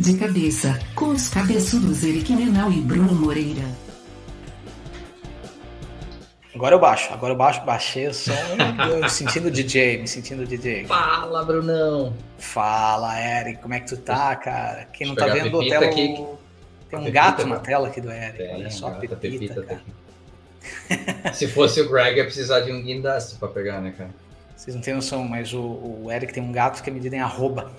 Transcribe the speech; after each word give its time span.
De 0.00 0.16
cabeça, 0.16 0.80
com 0.94 1.10
os 1.10 1.28
cabeçudos 1.28 2.02
Eric 2.02 2.32
Menal 2.32 2.72
e 2.72 2.80
Bruno 2.80 3.14
Moreira. 3.14 3.66
Agora 6.54 6.74
eu 6.74 6.78
baixo, 6.78 7.12
agora 7.12 7.34
eu 7.34 7.36
baixo, 7.36 7.62
baixei 7.66 8.08
o 8.08 8.14
som, 8.14 8.32
me 9.02 9.10
sentindo 9.10 9.50
DJ, 9.52 9.98
me 9.98 10.08
sentindo 10.08 10.46
DJ. 10.46 10.86
Fala, 10.86 11.44
Brunão! 11.44 12.14
Fala, 12.38 13.14
Eric, 13.20 13.60
como 13.60 13.74
é 13.74 13.80
que 13.80 13.88
tu 13.88 13.98
tá, 13.98 14.34
cara? 14.36 14.86
Quem 14.86 15.06
não 15.06 15.14
tá 15.14 15.26
vendo 15.26 15.60
a 15.60 15.68
tela, 15.68 15.84
aqui. 15.84 16.16
tem 16.88 16.98
um 16.98 17.12
gato 17.12 17.46
na 17.46 17.58
tela 17.58 17.88
aqui 17.88 18.00
do 18.00 18.10
Eric, 18.10 18.38
tem, 18.38 18.54
olha 18.54 18.70
só, 18.70 18.92
pepita, 18.92 19.16
pepita, 19.16 19.54
pepita 19.54 19.82
tá 21.22 21.32
Se 21.34 21.46
fosse 21.46 21.78
o 21.78 21.90
Greg, 21.90 22.16
ia 22.16 22.24
precisar 22.24 22.60
de 22.60 22.72
um 22.72 22.82
guindaste 22.82 23.36
pra 23.36 23.48
pegar, 23.48 23.82
né, 23.82 23.92
cara? 23.98 24.10
Vocês 24.56 24.74
não 24.74 24.80
têm 24.80 24.94
noção, 24.94 25.24
mas 25.24 25.52
o, 25.52 25.60
o 26.04 26.10
Eric 26.10 26.32
tem 26.32 26.42
um 26.42 26.52
gato 26.52 26.82
que 26.82 26.88
é 26.88 26.92
medido 26.92 27.14
em 27.14 27.20
arroba. 27.20 27.70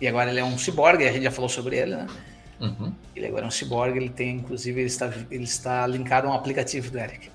E 0.00 0.08
agora 0.08 0.30
ele 0.30 0.40
é 0.40 0.44
um 0.44 0.56
ciborgue, 0.56 1.06
a 1.06 1.12
gente 1.12 1.24
já 1.24 1.30
falou 1.30 1.48
sobre 1.48 1.76
ele, 1.76 1.96
né? 1.96 2.06
Uhum. 2.60 2.92
Ele 3.14 3.26
agora 3.26 3.44
é 3.44 3.48
um 3.48 3.50
ciborgue, 3.50 3.98
ele 3.98 4.08
tem, 4.08 4.36
inclusive, 4.36 4.80
ele 4.80 4.88
está, 4.88 5.12
ele 5.30 5.44
está 5.44 5.86
linkado 5.86 6.26
a 6.26 6.30
um 6.30 6.34
aplicativo 6.34 6.90
do 6.90 6.98
Eric. 6.98 7.30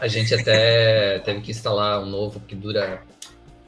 A 0.00 0.08
gente 0.08 0.34
até 0.34 1.18
teve 1.24 1.40
que 1.40 1.50
instalar 1.50 2.02
um 2.02 2.06
novo 2.06 2.40
que 2.40 2.54
dura. 2.54 3.02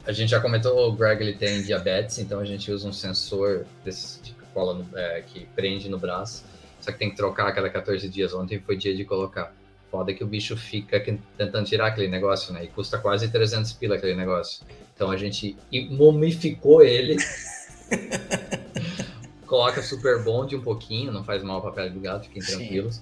A 0.05 0.11
gente 0.11 0.29
já 0.29 0.39
comentou, 0.39 0.89
o 0.89 0.93
Greg 0.93 1.21
ele 1.21 1.33
tem 1.33 1.61
diabetes, 1.61 2.19
então 2.19 2.39
a 2.39 2.45
gente 2.45 2.71
usa 2.71 2.87
um 2.87 2.93
sensor 2.93 3.65
desse 3.83 4.21
tipo 4.21 4.41
cola 4.53 4.73
no, 4.73 4.97
é, 4.97 5.21
que 5.21 5.45
prende 5.55 5.89
no 5.89 5.97
braço. 5.97 6.43
Só 6.79 6.91
que 6.91 6.97
tem 6.97 7.09
que 7.09 7.15
trocar 7.15 7.47
a 7.47 7.51
cada 7.51 7.69
14 7.69 8.07
dias. 8.09 8.33
Ontem 8.33 8.59
foi 8.59 8.75
dia 8.75 8.95
de 8.95 9.05
colocar. 9.05 9.53
Foda 9.89 10.13
que 10.13 10.23
o 10.23 10.27
bicho 10.27 10.55
fica 10.55 10.99
tentando 11.37 11.65
tirar 11.65 11.87
aquele 11.87 12.07
negócio, 12.07 12.53
né? 12.53 12.63
E 12.63 12.67
custa 12.67 12.97
quase 12.97 13.29
300 13.29 13.73
pila 13.73 13.95
aquele 13.95 14.15
negócio. 14.15 14.65
Então 14.95 15.11
a 15.11 15.17
gente 15.17 15.57
momificou 15.89 16.81
ele. 16.81 17.17
coloca 19.51 19.81
super 19.83 20.23
bond 20.23 20.55
um 20.55 20.61
pouquinho, 20.61 21.11
não 21.11 21.25
faz 21.25 21.43
mal 21.43 21.65
a 21.67 21.71
pele 21.73 21.89
do 21.89 21.99
gato, 21.99 22.27
fiquem 22.27 22.41
tranquilos. 22.41 23.01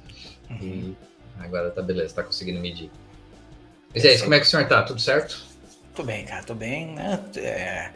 Uhum. 0.49 0.57
E 0.59 0.97
agora 1.37 1.69
tá 1.69 1.79
beleza, 1.81 2.15
tá 2.15 2.23
conseguindo 2.23 2.59
medir. 2.59 2.89
Mas 3.93 4.03
é 4.03 4.13
isso, 4.15 4.23
como 4.23 4.33
é 4.33 4.39
que 4.39 4.47
o 4.47 4.49
senhor 4.49 4.67
tá? 4.67 4.81
Tudo 4.81 4.99
certo? 4.99 5.45
Tô 5.93 6.01
bem, 6.01 6.25
cara, 6.25 6.43
tô 6.43 6.55
bem, 6.55 6.87
né? 6.87 7.23
É... 7.35 7.91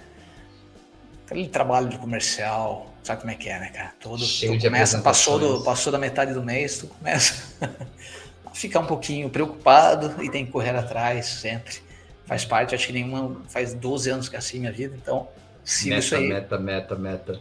Aquele 1.26 1.48
trabalho 1.48 1.90
de 1.90 1.98
comercial, 1.98 2.94
sabe 3.02 3.22
como 3.22 3.32
é 3.32 3.36
que 3.36 3.50
é, 3.50 3.60
né, 3.60 3.70
cara? 3.70 3.94
Todo, 4.00 4.23
Cheio 4.23 4.60
tu 4.60 4.64
começa, 4.66 5.00
passou, 5.00 5.39
do, 5.39 5.64
passou 5.64 5.92
da 5.92 5.98
metade 5.98 6.34
do 6.34 6.44
mês, 6.44 6.78
tu 6.78 6.88
começa 6.88 7.44
a 8.45 8.52
ficar 8.54 8.82
um 8.82 8.86
pouquinho 8.86 9.32
preocupado 9.32 10.23
e 10.23 10.30
tem 10.30 10.45
que 10.45 10.52
correr 10.52 10.76
atrás 10.76 11.26
sempre. 11.26 11.82
Faz 12.26 12.45
parte, 12.45 12.76
acho 12.76 12.86
que 12.86 12.94
nenhuma, 12.94 13.42
faz 13.50 13.73
12 13.73 14.10
anos 14.12 14.30
que 14.30 14.36
é 14.36 14.39
assim 14.39 14.60
minha 14.60 14.72
vida, 14.72 14.95
então 15.02 15.28
sigo 15.64 15.95
meta, 15.95 16.06
isso. 16.06 16.22
Meta, 16.22 16.59
meta, 16.59 16.95
meta. 16.95 17.39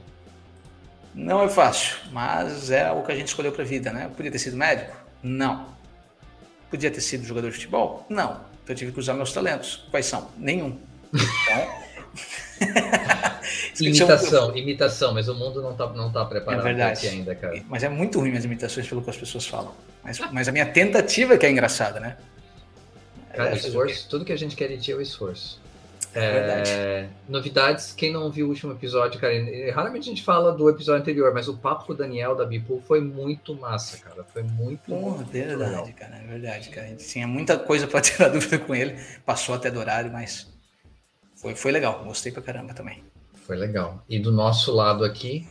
Não 1.14 1.42
é 1.42 1.48
fácil, 1.48 1.96
mas 2.10 2.70
é 2.70 2.90
o 2.90 3.02
que 3.02 3.12
a 3.12 3.14
gente 3.14 3.28
escolheu 3.28 3.52
pra 3.52 3.64
vida, 3.64 3.92
né? 3.92 4.10
Podia 4.16 4.30
ter 4.30 4.38
sido 4.38 4.56
médico? 4.56 4.96
Não. 5.22 5.66
Podia 6.70 6.90
ter 6.90 7.00
sido 7.00 7.24
jogador 7.24 7.48
de 7.48 7.54
futebol? 7.54 8.06
Não. 8.08 8.40
Então 8.62 8.70
eu 8.70 8.74
tive 8.74 8.92
que 8.92 8.98
usar 8.98 9.14
meus 9.14 9.32
talentos. 9.32 9.86
Quais 9.90 10.06
são? 10.06 10.30
Nenhum. 10.38 10.78
Então... 11.12 11.82
imitação, 13.80 14.56
imitação, 14.56 15.14
mas 15.14 15.28
o 15.28 15.34
mundo 15.34 15.60
não 15.60 15.72
está 15.72 15.88
não 15.92 16.12
tá 16.12 16.24
preparado 16.24 16.60
é 16.60 16.62
verdade. 16.62 17.08
ainda, 17.08 17.34
cara. 17.34 17.62
Mas 17.68 17.82
é 17.82 17.88
muito 17.88 18.20
ruim 18.20 18.36
as 18.36 18.44
imitações 18.44 18.86
pelo 18.88 19.02
que 19.02 19.10
as 19.10 19.16
pessoas 19.16 19.46
falam. 19.46 19.74
Mas, 20.02 20.18
mas 20.32 20.48
a 20.48 20.52
minha 20.52 20.66
tentativa 20.66 21.34
é 21.34 21.38
que 21.38 21.46
é 21.46 21.50
engraçada, 21.50 22.00
né? 22.00 22.16
Cara, 23.34 23.50
é, 23.50 23.54
esforço, 23.54 24.08
tudo 24.08 24.24
que 24.24 24.32
a 24.32 24.36
gente 24.36 24.54
quer 24.54 24.68
de 24.68 24.78
ti 24.78 24.92
é 24.92 24.94
o 24.94 25.00
esforço. 25.00 25.60
É, 26.14 27.08
novidades, 27.28 27.92
quem 27.92 28.12
não 28.12 28.30
viu 28.30 28.46
o 28.46 28.48
último 28.50 28.72
episódio, 28.72 29.18
cara, 29.18 29.32
raramente 29.72 30.08
a 30.08 30.12
gente 30.12 30.22
fala 30.22 30.52
do 30.52 30.68
episódio 30.68 31.00
anterior, 31.00 31.32
mas 31.32 31.48
o 31.48 31.56
papo 31.56 31.86
com 31.86 31.92
o 31.92 31.96
Daniel 31.96 32.36
da 32.36 32.44
Bipool 32.44 32.82
foi 32.82 33.00
muito 33.00 33.54
massa, 33.54 33.96
cara. 33.96 34.22
Foi 34.24 34.42
muito. 34.42 34.82
Porra, 34.82 35.24
verdade, 35.24 35.70
legal. 35.70 35.88
cara, 35.96 36.16
é 36.16 36.26
verdade, 36.26 36.68
cara. 36.68 36.86
A 36.86 36.90
gente 36.90 37.06
tinha 37.06 37.26
muita 37.26 37.58
coisa 37.58 37.86
para 37.86 38.00
tirar 38.02 38.28
dúvida 38.28 38.58
com 38.58 38.74
ele, 38.74 38.98
passou 39.24 39.54
até 39.54 39.70
do 39.70 39.78
horário, 39.78 40.12
mas 40.12 40.52
foi, 41.36 41.54
foi 41.54 41.72
legal, 41.72 42.04
gostei 42.04 42.30
pra 42.30 42.42
caramba 42.42 42.74
também. 42.74 43.02
Foi 43.34 43.56
legal. 43.56 44.04
E 44.08 44.18
do 44.18 44.30
nosso 44.30 44.72
lado 44.72 45.04
aqui, 45.04 45.48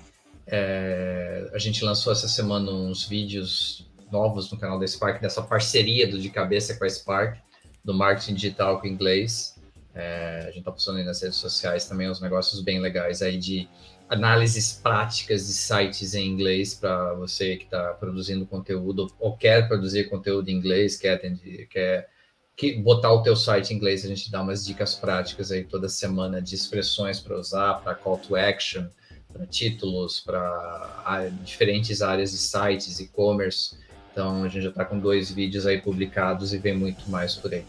é, 0.47 1.49
a 1.53 1.57
gente 1.57 1.83
lançou 1.83 2.13
essa 2.13 2.27
semana 2.27 2.71
uns 2.71 3.07
vídeos 3.07 3.89
novos 4.11 4.51
no 4.51 4.59
canal 4.59 4.77
da 4.79 4.85
Spark, 4.85 5.21
dessa 5.21 5.41
parceria 5.41 6.07
do 6.07 6.19
De 6.19 6.29
Cabeça 6.29 6.75
com 6.75 6.83
a 6.83 6.89
Spark, 6.89 7.37
do 7.83 7.93
marketing 7.93 8.35
digital 8.35 8.79
com 8.79 8.87
inglês. 8.87 9.59
É, 9.93 10.39
a 10.43 10.45
gente 10.47 10.59
está 10.59 10.71
postando 10.71 10.99
aí 10.99 11.03
nas 11.03 11.21
redes 11.21 11.37
sociais 11.37 11.85
também 11.85 12.09
uns 12.09 12.21
negócios 12.21 12.61
bem 12.61 12.79
legais 12.79 13.21
aí 13.21 13.37
de 13.37 13.67
análises 14.07 14.73
práticas 14.73 15.47
de 15.47 15.53
sites 15.53 16.13
em 16.13 16.27
inglês 16.27 16.73
para 16.73 17.13
você 17.13 17.57
que 17.57 17.65
está 17.65 17.93
produzindo 17.93 18.45
conteúdo 18.45 19.07
ou 19.19 19.35
quer 19.35 19.67
produzir 19.67 20.09
conteúdo 20.09 20.49
em 20.49 20.55
inglês, 20.55 20.97
quer, 20.97 21.13
atender, 21.13 21.67
quer 21.67 22.09
que, 22.55 22.73
botar 22.73 23.11
o 23.11 23.23
teu 23.23 23.35
site 23.35 23.73
em 23.73 23.77
inglês, 23.77 24.05
a 24.05 24.07
gente 24.07 24.29
dá 24.29 24.41
umas 24.41 24.65
dicas 24.65 24.95
práticas 24.95 25.51
aí 25.51 25.63
toda 25.63 25.89
semana 25.89 26.41
de 26.41 26.55
expressões 26.55 27.19
para 27.19 27.37
usar, 27.37 27.75
para 27.75 27.95
call 27.95 28.17
to 28.17 28.35
action, 28.35 28.85
para 29.31 29.45
títulos, 29.45 30.19
para 30.19 31.29
diferentes 31.43 32.01
áreas 32.01 32.31
de 32.31 32.37
sites, 32.37 32.99
e-commerce. 32.99 33.77
Então 34.11 34.43
a 34.43 34.47
gente 34.49 34.63
já 34.63 34.69
está 34.69 34.83
com 34.83 34.99
dois 34.99 35.31
vídeos 35.31 35.65
aí 35.65 35.81
publicados 35.81 36.53
e 36.53 36.57
vem 36.57 36.77
muito 36.77 37.09
mais 37.09 37.35
por 37.35 37.53
aí. 37.53 37.65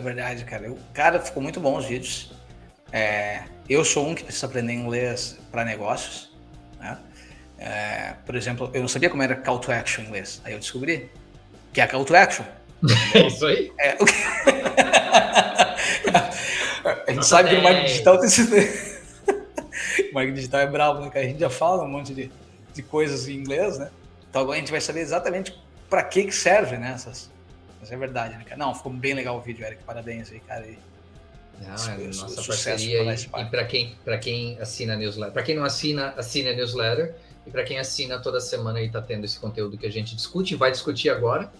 É 0.00 0.02
verdade, 0.02 0.44
cara. 0.46 0.64
Eu, 0.64 0.78
cara, 0.94 1.20
ficou 1.20 1.42
muito 1.42 1.60
bom 1.60 1.76
os 1.76 1.84
vídeos. 1.84 2.32
É, 2.90 3.42
eu 3.68 3.84
sou 3.84 4.08
um 4.08 4.14
que 4.14 4.24
precisa 4.24 4.46
aprender 4.46 4.72
inglês 4.72 5.38
para 5.52 5.62
negócios. 5.62 6.34
Né? 6.80 6.98
É, 7.58 8.14
por 8.24 8.34
exemplo, 8.34 8.70
eu 8.72 8.80
não 8.80 8.88
sabia 8.88 9.10
como 9.10 9.22
era 9.22 9.36
call 9.36 9.58
to 9.58 9.70
action 9.70 10.02
em 10.02 10.06
inglês. 10.06 10.40
Aí 10.42 10.54
eu 10.54 10.58
descobri 10.58 11.10
que 11.74 11.82
é 11.82 11.86
call 11.86 12.06
to 12.06 12.16
action. 12.16 12.46
É 13.14 13.26
isso 13.26 13.44
aí? 13.44 13.70
É, 13.78 13.98
a 17.06 17.12
gente 17.12 17.26
sabe 17.26 17.50
que 17.50 17.56
no 17.56 17.62
marketing 17.62 17.86
digital 17.88 18.16
tem 18.16 18.26
esse... 18.26 18.42
o 20.10 20.14
marketing 20.14 20.34
digital 20.34 20.60
é 20.60 20.66
bravo, 20.66 21.02
né? 21.02 21.10
Que 21.10 21.18
a 21.18 21.24
gente 21.24 21.40
já 21.40 21.50
fala 21.50 21.84
um 21.84 21.88
monte 21.88 22.14
de, 22.14 22.32
de 22.72 22.82
coisas 22.82 23.28
em 23.28 23.34
inglês, 23.34 23.78
né? 23.78 23.90
Então 24.30 24.40
agora 24.40 24.56
a 24.56 24.60
gente 24.60 24.70
vai 24.70 24.80
saber 24.80 25.00
exatamente 25.00 25.54
para 25.90 26.02
que 26.02 26.24
que 26.24 26.34
serve, 26.34 26.78
né? 26.78 26.92
Essas, 26.94 27.30
mas 27.80 27.90
é 27.90 27.96
verdade, 27.96 28.36
né, 28.36 28.44
cara? 28.44 28.58
Não, 28.58 28.74
ficou 28.74 28.92
bem 28.92 29.14
legal 29.14 29.36
o 29.36 29.40
vídeo, 29.40 29.64
Eric. 29.64 29.82
Parabéns 29.84 30.30
aí, 30.30 30.40
cara. 30.40 30.66
E... 30.66 30.78
Não, 31.60 31.92
é 31.92 32.06
nossa 32.06 32.42
parceria 32.42 33.02
e, 33.02 33.16
e 33.24 33.44
para 33.46 33.64
quem, 33.64 33.96
quem 34.20 34.58
assina 34.60 34.94
a 34.94 34.96
newsletter, 34.96 35.32
para 35.32 35.42
quem 35.42 35.56
não 35.56 35.64
assina, 35.64 36.14
assine 36.16 36.48
a 36.48 36.54
newsletter 36.54 37.14
e 37.46 37.50
para 37.50 37.64
quem 37.64 37.78
assina 37.78 38.18
toda 38.18 38.40
semana 38.40 38.78
aí 38.78 38.90
tá 38.90 39.02
tendo 39.02 39.24
esse 39.24 39.38
conteúdo 39.38 39.76
que 39.76 39.86
a 39.86 39.90
gente 39.90 40.16
discute 40.16 40.54
e 40.54 40.56
vai 40.56 40.70
discutir 40.70 41.10
agora 41.10 41.52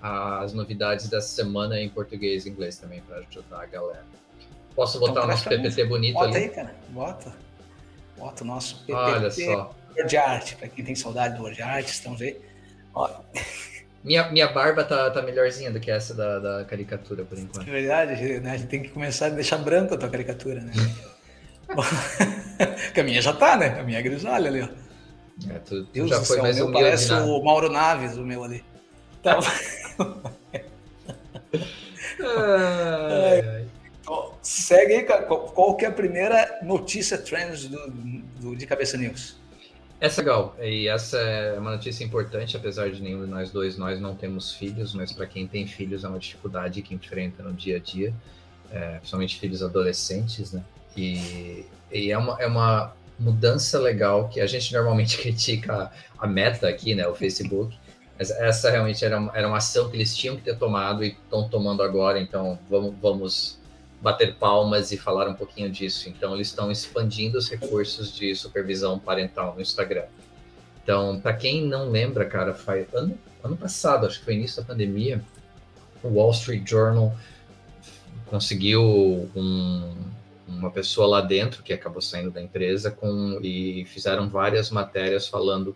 as 0.00 0.52
novidades 0.52 1.08
da 1.08 1.20
semana 1.20 1.80
em 1.80 1.88
português 1.88 2.46
e 2.46 2.50
inglês 2.50 2.78
também 2.78 3.00
para 3.02 3.18
ajudar 3.18 3.62
a 3.62 3.66
galera. 3.66 4.04
Posso 4.76 5.00
botar 5.00 5.12
então, 5.12 5.24
o 5.24 5.26
nosso 5.26 5.48
PPT 5.48 5.84
bonito 5.86 6.14
Bota 6.14 6.28
ali? 6.28 6.36
aí, 6.36 6.48
cara. 6.50 6.74
Bota. 6.90 7.36
Bota 8.16 8.44
o 8.44 8.46
nosso 8.46 8.76
PPT. 8.84 8.92
Olha 8.94 9.30
só. 9.30 9.74
Word 9.96 10.16
Art, 10.16 10.54
para 10.54 10.68
quem 10.68 10.84
tem 10.84 10.94
saudade 10.94 11.36
do 11.36 11.42
Word 11.42 11.60
Art, 11.60 11.88
estamos 11.88 12.22
aí. 12.22 12.40
Olha. 12.94 13.16
Minha, 14.08 14.30
minha 14.30 14.48
barba 14.48 14.82
tá, 14.84 15.10
tá 15.10 15.20
melhorzinha 15.20 15.70
do 15.70 15.78
que 15.78 15.90
essa 15.90 16.14
da, 16.14 16.38
da 16.38 16.64
caricatura, 16.64 17.26
por 17.26 17.38
enquanto. 17.38 17.68
É 17.68 17.70
verdade, 17.70 18.40
né? 18.40 18.52
A 18.52 18.56
gente 18.56 18.68
tem 18.68 18.82
que 18.82 18.88
começar 18.88 19.26
a 19.26 19.28
deixar 19.28 19.58
branca 19.58 19.96
a 19.96 19.98
tua 19.98 20.08
caricatura, 20.08 20.62
né? 20.62 20.72
que 22.94 23.00
a 23.00 23.04
minha 23.04 23.20
já 23.20 23.34
tá, 23.34 23.54
né? 23.58 23.78
A 23.78 23.82
minha 23.82 23.98
é 23.98 24.02
grisalha 24.02 24.48
ali, 24.48 24.62
ó. 24.62 24.68
É, 25.52 25.58
tu, 25.58 25.84
tu 25.84 25.92
Deus 25.92 26.08
já 26.08 26.16
foi 26.22 26.36
céu, 26.36 26.42
mais 26.42 26.58
o 26.58 26.64
meu 26.64 26.72
parece 26.72 27.12
o 27.12 27.44
Mauro 27.44 27.70
Naves, 27.70 28.16
o 28.16 28.22
meu 28.22 28.42
ali. 28.42 28.64
Tá. 29.22 29.38
ai, 32.18 33.40
ai. 33.46 33.66
Então, 34.00 34.32
segue 34.40 34.94
aí, 34.94 35.02
qual 35.04 35.76
que 35.76 35.84
é 35.84 35.88
a 35.88 35.92
primeira 35.92 36.60
notícia 36.62 37.18
trends 37.18 37.66
do, 37.66 37.90
do, 38.40 38.56
de 38.56 38.66
Cabeça 38.66 38.96
News? 38.96 39.38
Essa 40.00 40.20
é 40.20 40.24
legal, 40.24 40.56
e 40.60 40.86
essa 40.86 41.18
é 41.18 41.58
uma 41.58 41.72
notícia 41.72 42.04
importante, 42.04 42.56
apesar 42.56 42.88
de 42.88 43.02
nenhum 43.02 43.24
de 43.24 43.30
nós 43.30 43.50
dois 43.50 43.76
nós 43.76 44.00
não 44.00 44.14
temos 44.14 44.52
filhos, 44.52 44.94
mas 44.94 45.12
para 45.12 45.26
quem 45.26 45.44
tem 45.44 45.66
filhos 45.66 46.04
é 46.04 46.08
uma 46.08 46.20
dificuldade 46.20 46.82
que 46.82 46.94
enfrenta 46.94 47.42
no 47.42 47.52
dia 47.52 47.76
a 47.76 47.80
dia, 47.80 48.14
é, 48.70 48.98
principalmente 48.98 49.40
filhos 49.40 49.60
adolescentes, 49.60 50.52
né? 50.52 50.62
E, 50.96 51.66
e, 51.90 52.12
é, 52.12 52.18
uma, 52.18 52.40
é 52.40 52.46
uma 52.46 52.94
mudança 53.18 53.76
legal 53.80 54.28
que 54.28 54.40
a 54.40 54.46
gente 54.46 54.72
normalmente 54.72 55.18
critica 55.18 55.90
a, 56.16 56.24
a 56.24 56.26
meta 56.28 56.68
aqui, 56.68 56.94
né? 56.94 57.04
O 57.08 57.14
Facebook, 57.16 57.76
mas 58.16 58.30
essa 58.30 58.70
realmente 58.70 59.04
era 59.04 59.16
era 59.34 59.48
uma 59.48 59.56
ação 59.56 59.90
que 59.90 59.96
eles 59.96 60.16
tinham 60.16 60.36
que 60.36 60.42
ter 60.42 60.56
tomado 60.56 61.04
e 61.04 61.08
estão 61.08 61.48
tomando 61.48 61.82
agora, 61.82 62.20
então 62.20 62.56
vamos, 62.70 62.94
vamos 63.02 63.57
bater 64.00 64.34
palmas 64.36 64.92
e 64.92 64.96
falar 64.96 65.28
um 65.28 65.34
pouquinho 65.34 65.70
disso. 65.70 66.08
Então, 66.08 66.34
eles 66.34 66.48
estão 66.48 66.70
expandindo 66.70 67.38
os 67.38 67.48
recursos 67.48 68.14
de 68.14 68.34
supervisão 68.34 68.98
parental 68.98 69.54
no 69.54 69.60
Instagram. 69.60 70.04
Então, 70.82 71.20
para 71.20 71.34
quem 71.34 71.66
não 71.66 71.90
lembra, 71.90 72.24
cara, 72.24 72.56
ano, 72.94 73.18
ano 73.42 73.56
passado, 73.56 74.06
acho 74.06 74.20
que 74.20 74.24
foi 74.24 74.34
início 74.34 74.62
da 74.62 74.66
pandemia, 74.66 75.22
o 76.02 76.08
Wall 76.08 76.30
Street 76.30 76.68
Journal 76.68 77.14
conseguiu 78.26 78.82
um, 79.34 79.94
uma 80.46 80.70
pessoa 80.70 81.06
lá 81.06 81.20
dentro 81.20 81.62
que 81.62 81.72
acabou 81.72 82.00
saindo 82.00 82.30
da 82.30 82.40
empresa 82.40 82.90
com 82.90 83.38
e 83.42 83.84
fizeram 83.86 84.28
várias 84.28 84.70
matérias 84.70 85.26
falando 85.26 85.74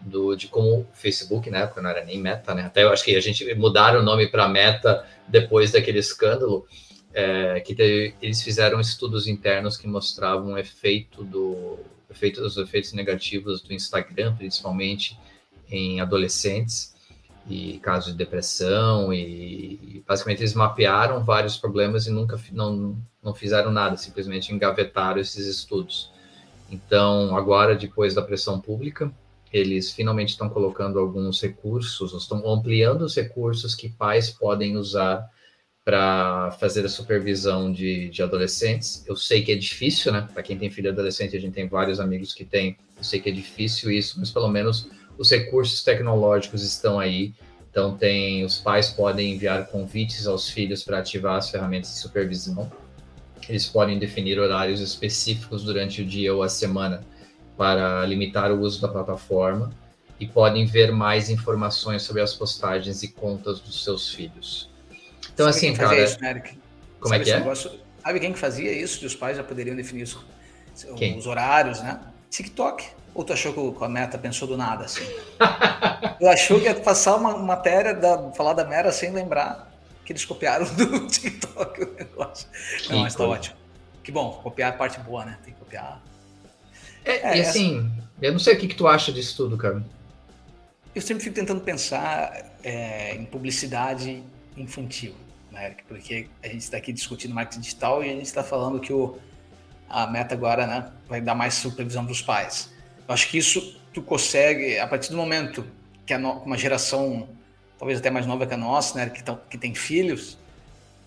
do, 0.00 0.34
de 0.34 0.48
como 0.48 0.80
o 0.80 0.86
Facebook, 0.92 1.48
na 1.48 1.60
época 1.60 1.80
não 1.80 1.90
era 1.90 2.04
nem 2.04 2.18
Meta, 2.18 2.54
né? 2.54 2.62
Até 2.62 2.82
eu 2.82 2.92
acho 2.92 3.04
que 3.04 3.14
a 3.14 3.20
gente 3.20 3.54
mudaram 3.54 4.00
o 4.00 4.02
nome 4.02 4.26
para 4.26 4.48
Meta 4.48 5.04
depois 5.28 5.72
daquele 5.72 5.98
escândalo, 5.98 6.66
é, 7.14 7.60
que 7.60 7.74
teve, 7.74 8.14
eles 8.20 8.42
fizeram 8.42 8.80
estudos 8.80 9.26
internos 9.26 9.76
que 9.76 9.86
mostravam 9.86 10.54
o 10.54 10.58
efeito 10.58 11.22
do 11.24 11.78
efeito, 12.10 12.42
os 12.42 12.56
efeitos 12.56 12.92
negativos 12.92 13.62
do 13.62 13.72
Instagram, 13.72 14.34
principalmente 14.36 15.18
em 15.68 16.00
adolescentes 16.00 16.94
e 17.48 17.78
casos 17.78 18.12
de 18.12 18.18
depressão 18.18 19.12
e, 19.12 19.96
e 19.96 20.04
basicamente 20.06 20.40
eles 20.40 20.54
mapearam 20.54 21.24
vários 21.24 21.56
problemas 21.56 22.06
e 22.06 22.10
nunca 22.10 22.38
não, 22.52 22.96
não 23.22 23.34
fizeram 23.34 23.70
nada, 23.70 23.96
simplesmente 23.96 24.52
engavetaram 24.52 25.20
esses 25.20 25.46
estudos. 25.46 26.10
Então, 26.70 27.36
agora, 27.36 27.74
depois 27.74 28.14
da 28.14 28.22
pressão 28.22 28.60
pública, 28.60 29.12
eles 29.52 29.92
finalmente 29.92 30.30
estão 30.30 30.48
colocando 30.48 30.98
alguns 30.98 31.40
recursos, 31.42 32.14
estão 32.14 32.48
ampliando 32.50 33.02
os 33.02 33.14
recursos 33.14 33.74
que 33.74 33.90
pais 33.90 34.30
podem 34.30 34.76
usar 34.76 35.28
para 35.84 36.52
fazer 36.60 36.84
a 36.84 36.88
supervisão 36.88 37.72
de, 37.72 38.08
de 38.08 38.22
adolescentes. 38.22 39.04
Eu 39.06 39.16
sei 39.16 39.42
que 39.42 39.50
é 39.50 39.56
difícil, 39.56 40.12
né? 40.12 40.28
Para 40.32 40.42
quem 40.42 40.56
tem 40.56 40.70
filho 40.70 40.90
adolescente, 40.90 41.36
a 41.36 41.40
gente 41.40 41.54
tem 41.54 41.66
vários 41.66 41.98
amigos 41.98 42.32
que 42.32 42.44
têm. 42.44 42.76
Eu 42.96 43.02
sei 43.02 43.20
que 43.20 43.28
é 43.28 43.32
difícil 43.32 43.90
isso, 43.90 44.18
mas 44.20 44.30
pelo 44.30 44.48
menos 44.48 44.88
os 45.18 45.30
recursos 45.30 45.82
tecnológicos 45.82 46.62
estão 46.62 47.00
aí. 47.00 47.34
Então, 47.70 47.96
tem 47.96 48.44
os 48.44 48.58
pais 48.58 48.90
podem 48.90 49.34
enviar 49.34 49.66
convites 49.66 50.26
aos 50.26 50.48
filhos 50.48 50.84
para 50.84 50.98
ativar 50.98 51.36
as 51.36 51.50
ferramentas 51.50 51.90
de 51.90 51.98
supervisão. 51.98 52.70
Eles 53.48 53.66
podem 53.66 53.98
definir 53.98 54.38
horários 54.38 54.80
específicos 54.80 55.64
durante 55.64 56.02
o 56.02 56.04
dia 56.04 56.32
ou 56.32 56.42
a 56.42 56.48
semana 56.48 57.04
para 57.56 58.06
limitar 58.06 58.52
o 58.52 58.60
uso 58.60 58.80
da 58.80 58.88
plataforma 58.88 59.72
e 60.20 60.26
podem 60.28 60.64
ver 60.64 60.92
mais 60.92 61.28
informações 61.28 62.02
sobre 62.02 62.22
as 62.22 62.34
postagens 62.34 63.02
e 63.02 63.08
contas 63.08 63.58
dos 63.58 63.82
seus 63.82 64.10
filhos. 64.10 64.71
Então, 65.32 65.52
sabe 65.52 65.66
assim, 65.66 65.76
cara. 65.76 66.02
Isso, 66.02 66.20
né, 66.20 66.42
como 67.00 67.14
é 67.14 67.18
sabe 67.18 67.22
é 67.22 67.24
que 67.24 67.30
é? 67.30 67.38
Negócio, 67.38 67.70
sabe 68.02 68.20
quem 68.20 68.32
que 68.32 68.38
fazia 68.38 68.72
isso? 68.72 68.98
Que 68.98 69.06
os 69.06 69.14
pais 69.14 69.36
já 69.36 69.44
poderiam 69.44 69.74
definir 69.76 70.02
os, 70.02 70.18
os 71.16 71.26
horários, 71.26 71.80
né? 71.80 72.00
TikTok. 72.30 72.84
Ou 73.14 73.24
tu 73.24 73.32
achou 73.32 73.52
que 73.52 73.84
a 73.84 73.88
Meta 73.88 74.16
pensou 74.16 74.48
do 74.48 74.56
nada, 74.56 74.86
assim? 74.86 75.04
tu 76.18 76.26
achou 76.26 76.58
que 76.58 76.64
ia 76.64 76.74
passar 76.74 77.16
uma 77.16 77.36
matéria, 77.36 77.92
da, 77.92 78.30
falar 78.32 78.54
da 78.54 78.64
Meta 78.64 78.90
sem 78.90 79.10
lembrar 79.10 79.70
que 80.04 80.12
eles 80.12 80.24
copiaram 80.24 80.64
do 80.74 81.06
TikTok 81.06 81.82
o 81.82 81.94
negócio. 81.94 82.48
Não, 82.88 83.00
mas 83.00 83.14
tá 83.14 83.24
ótimo. 83.24 83.56
Que 84.02 84.10
bom, 84.10 84.40
copiar 84.42 84.72
é 84.72 84.74
a 84.74 84.76
parte 84.76 84.98
boa, 85.00 85.24
né? 85.24 85.38
Tem 85.44 85.52
que 85.52 85.60
copiar 85.60 86.02
é, 87.04 87.32
é, 87.32 87.38
e 87.38 87.40
assim, 87.40 87.78
essa... 87.78 88.08
eu 88.22 88.32
não 88.32 88.38
sei 88.38 88.54
o 88.54 88.58
que, 88.58 88.68
que 88.68 88.74
tu 88.74 88.86
acha 88.86 89.12
disso 89.12 89.36
tudo, 89.36 89.56
cara. 89.56 89.84
Eu 90.94 91.02
sempre 91.02 91.24
fico 91.24 91.34
tentando 91.34 91.60
pensar 91.60 92.52
é, 92.62 93.14
em 93.14 93.24
publicidade 93.24 94.22
infantil, 94.56 95.14
né? 95.50 95.76
Porque 95.88 96.28
a 96.42 96.48
gente 96.48 96.62
está 96.62 96.76
aqui 96.76 96.92
discutindo 96.92 97.34
marketing 97.34 97.60
digital 97.60 98.02
e 98.04 98.10
a 98.10 98.12
gente 98.12 98.26
está 98.26 98.42
falando 98.42 98.80
que 98.80 98.92
o, 98.92 99.18
a 99.88 100.06
meta 100.06 100.34
agora 100.34 100.66
né, 100.66 100.90
vai 101.08 101.20
dar 101.20 101.34
mais 101.34 101.54
supervisão 101.54 102.04
para 102.04 102.12
os 102.12 102.22
pais. 102.22 102.72
Eu 103.06 103.14
acho 103.14 103.28
que 103.28 103.38
isso 103.38 103.80
tu 103.92 104.00
consegue, 104.02 104.78
a 104.78 104.86
partir 104.86 105.10
do 105.10 105.16
momento 105.16 105.64
que 106.06 106.14
uma 106.14 106.58
geração, 106.58 107.28
talvez 107.78 107.98
até 107.98 108.10
mais 108.10 108.26
nova 108.26 108.46
que 108.46 108.54
a 108.54 108.56
nossa, 108.56 108.98
né, 108.98 109.10
que, 109.10 109.22
que 109.50 109.58
tem 109.58 109.74
filhos, 109.74 110.38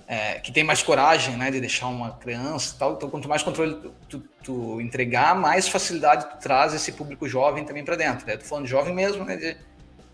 é, 0.08 0.40
que 0.40 0.52
tem 0.52 0.64
mais 0.64 0.84
coragem 0.84 1.36
né, 1.36 1.50
de 1.50 1.60
deixar 1.60 1.88
uma 1.88 2.12
criança 2.12 2.76
e 2.76 2.80
tal. 2.80 2.94
Então, 2.94 3.10
quanto 3.10 3.28
mais 3.28 3.42
controle 3.42 3.92
tu, 4.08 4.20
tu, 4.44 4.80
entregar, 4.80 5.36
mais 5.36 5.68
facilidade 5.68 6.30
tu 6.30 6.38
traz 6.38 6.74
esse 6.74 6.92
público 6.92 7.28
jovem 7.28 7.66
também 7.66 7.84
para 7.84 7.96
dentro. 7.96 8.26
Né? 8.28 8.38
Tô 8.38 8.46
falando 8.46 8.66
de 8.66 8.72
jovem 8.72 8.94
mesmo, 8.94 9.26
né? 9.26 9.36
De, 9.36 9.58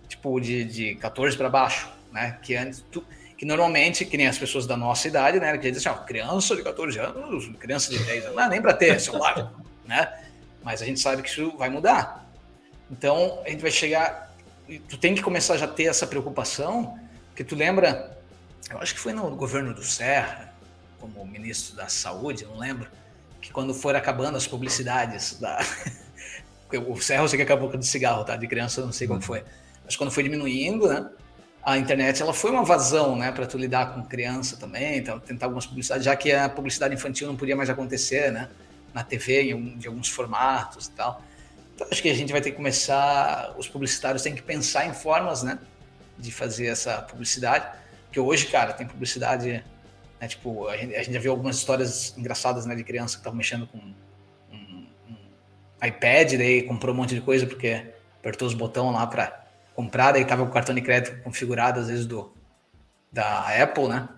tipo, 0.08 0.40
de, 0.40 0.64
de 0.64 0.96
14 0.96 1.36
para 1.36 1.50
baixo, 1.50 1.90
né? 2.12 2.38
Que 2.42 2.56
antes 2.56 2.84
tu, 2.92 3.04
que 3.42 3.46
normalmente, 3.48 4.06
que 4.06 4.16
nem 4.18 4.28
as 4.28 4.38
pessoas 4.38 4.68
da 4.68 4.78
nossa 4.78 5.08
idade, 5.08 5.40
né? 5.40 5.58
Que 5.58 5.72
dizem 5.72 5.90
assim, 5.90 6.00
ó, 6.00 6.06
criança 6.06 6.56
de 6.56 6.62
14 6.62 7.00
anos, 7.00 7.52
criança 7.60 7.90
de 7.90 7.98
10 7.98 8.26
anos, 8.26 8.36
não, 8.36 8.48
nem 8.48 8.62
para 8.62 8.72
ter 8.72 9.02
celular, 9.02 9.52
né? 9.84 10.14
Mas 10.64 10.80
a 10.80 10.86
gente 10.86 11.00
sabe 11.00 11.24
que 11.24 11.30
isso 11.30 11.58
vai 11.58 11.68
mudar. 11.68 12.32
Então, 12.92 13.42
a 13.44 13.50
gente 13.50 13.64
vai 13.64 13.72
chegar. 13.72 14.32
Tu 14.88 14.96
tem 14.96 15.16
que 15.16 15.24
começar 15.24 15.58
já 15.58 15.66
a 15.66 15.68
ter 15.68 15.86
essa 15.86 16.06
preocupação, 16.06 17.00
porque 17.30 17.44
tu 17.44 17.56
lembra 17.56 18.16
eu 18.70 18.78
acho 18.78 18.94
que 18.94 19.00
foi 19.00 19.12
no 19.12 19.36
governo 19.36 19.74
do 19.74 19.84
Serra, 19.84 20.54
como 21.00 21.26
ministro 21.26 21.76
da 21.76 21.88
Saúde, 21.88 22.46
não 22.46 22.60
lembro, 22.60 22.88
que 23.42 23.52
quando 23.52 23.74
foram 23.74 23.98
acabando 23.98 24.38
as 24.38 24.46
publicidades 24.46 25.40
da. 25.40 25.66
o 26.88 27.02
Serra 27.02 27.24
eu 27.24 27.28
sei 27.28 27.38
que 27.38 27.44
acabou 27.44 27.72
com 27.72 27.78
o 27.80 27.82
cigarro, 27.82 28.24
tá? 28.24 28.36
De 28.36 28.48
criança 28.48 28.86
não 28.86 28.92
sei 28.92 29.08
como 29.08 29.20
foi. 29.20 29.44
Mas 29.84 29.96
quando 29.96 30.12
foi 30.12 30.22
diminuindo, 30.22 30.88
né? 30.88 31.10
A 31.64 31.78
internet 31.78 32.22
ela 32.22 32.34
foi 32.34 32.50
uma 32.50 32.64
vazão, 32.64 33.16
né, 33.16 33.32
para 33.32 33.46
tu 33.46 33.58
lidar 33.58 33.94
com 33.94 34.04
criança 34.04 34.58
também, 34.58 34.98
então, 34.98 35.20
tentar 35.20 35.46
algumas 35.46 35.66
publicidades, 35.66 36.04
já 36.04 36.16
que 36.16 36.32
a 36.32 36.50
publicidade 36.50 36.94
infantil 36.96 37.28
não 37.28 37.36
podia 37.36 37.56
mais 37.56 37.70
acontecer, 37.70 38.32
né, 38.32 38.50
na 38.94 39.04
TV, 39.04 39.44
em 39.44 39.86
alguns 39.86 40.10
formatos 40.10 40.88
e 40.88 40.92
tal. 40.92 41.22
Então, 41.76 41.88
acho 41.92 42.02
que 42.02 42.10
a 42.10 42.14
gente 42.14 42.32
vai 42.32 42.42
ter 42.42 42.52
que 42.52 42.58
começar, 42.58 43.56
os 43.58 43.68
publicitários 43.68 44.24
têm 44.24 44.36
que 44.36 44.42
pensar 44.42 44.86
em 44.88 44.94
formas, 44.94 45.44
né, 45.44 45.60
de 46.18 46.32
fazer 46.32 46.68
essa 46.68 47.02
publicidade. 47.02 47.68
Porque 48.06 48.20
hoje, 48.20 48.48
cara, 48.48 48.74
tem 48.74 48.86
publicidade, 48.86 49.64
né, 50.20 50.28
tipo, 50.28 50.68
a 50.68 50.78
gente, 50.78 50.96
a 50.96 51.04
gente, 51.04 51.14
já 51.14 51.20
viu 51.20 51.32
algumas 51.32 51.58
histórias 51.58 52.16
engraçadas, 52.18 52.66
né, 52.66 52.76
de 52.76 52.84
criança 52.84 53.16
que 53.16 53.22
estavam 53.22 53.38
mexendo 53.38 53.68
com 53.68 53.78
um, 53.78 53.94
um, 54.52 55.88
iPad, 55.88 56.34
daí 56.34 56.64
comprou 56.64 56.94
um 56.94 56.98
monte 56.98 57.16
de 57.16 57.22
coisa 57.22 57.46
porque 57.46 57.86
apertou 58.20 58.48
os 58.48 58.54
botões 58.54 58.94
lá 58.94 59.08
para 59.08 59.41
comprar, 59.76 60.12
daí 60.12 60.26
tava 60.26 60.44
com 60.44 60.50
o 60.50 60.54
cartão 60.54 60.76
de 60.76 60.82
crédito 60.82 61.22
configurado, 61.24 61.80
às 61.80 61.88
vezes, 61.88 62.06
do, 62.06 62.32
da 63.12 63.64
Apple, 63.64 63.88
né? 63.88 64.10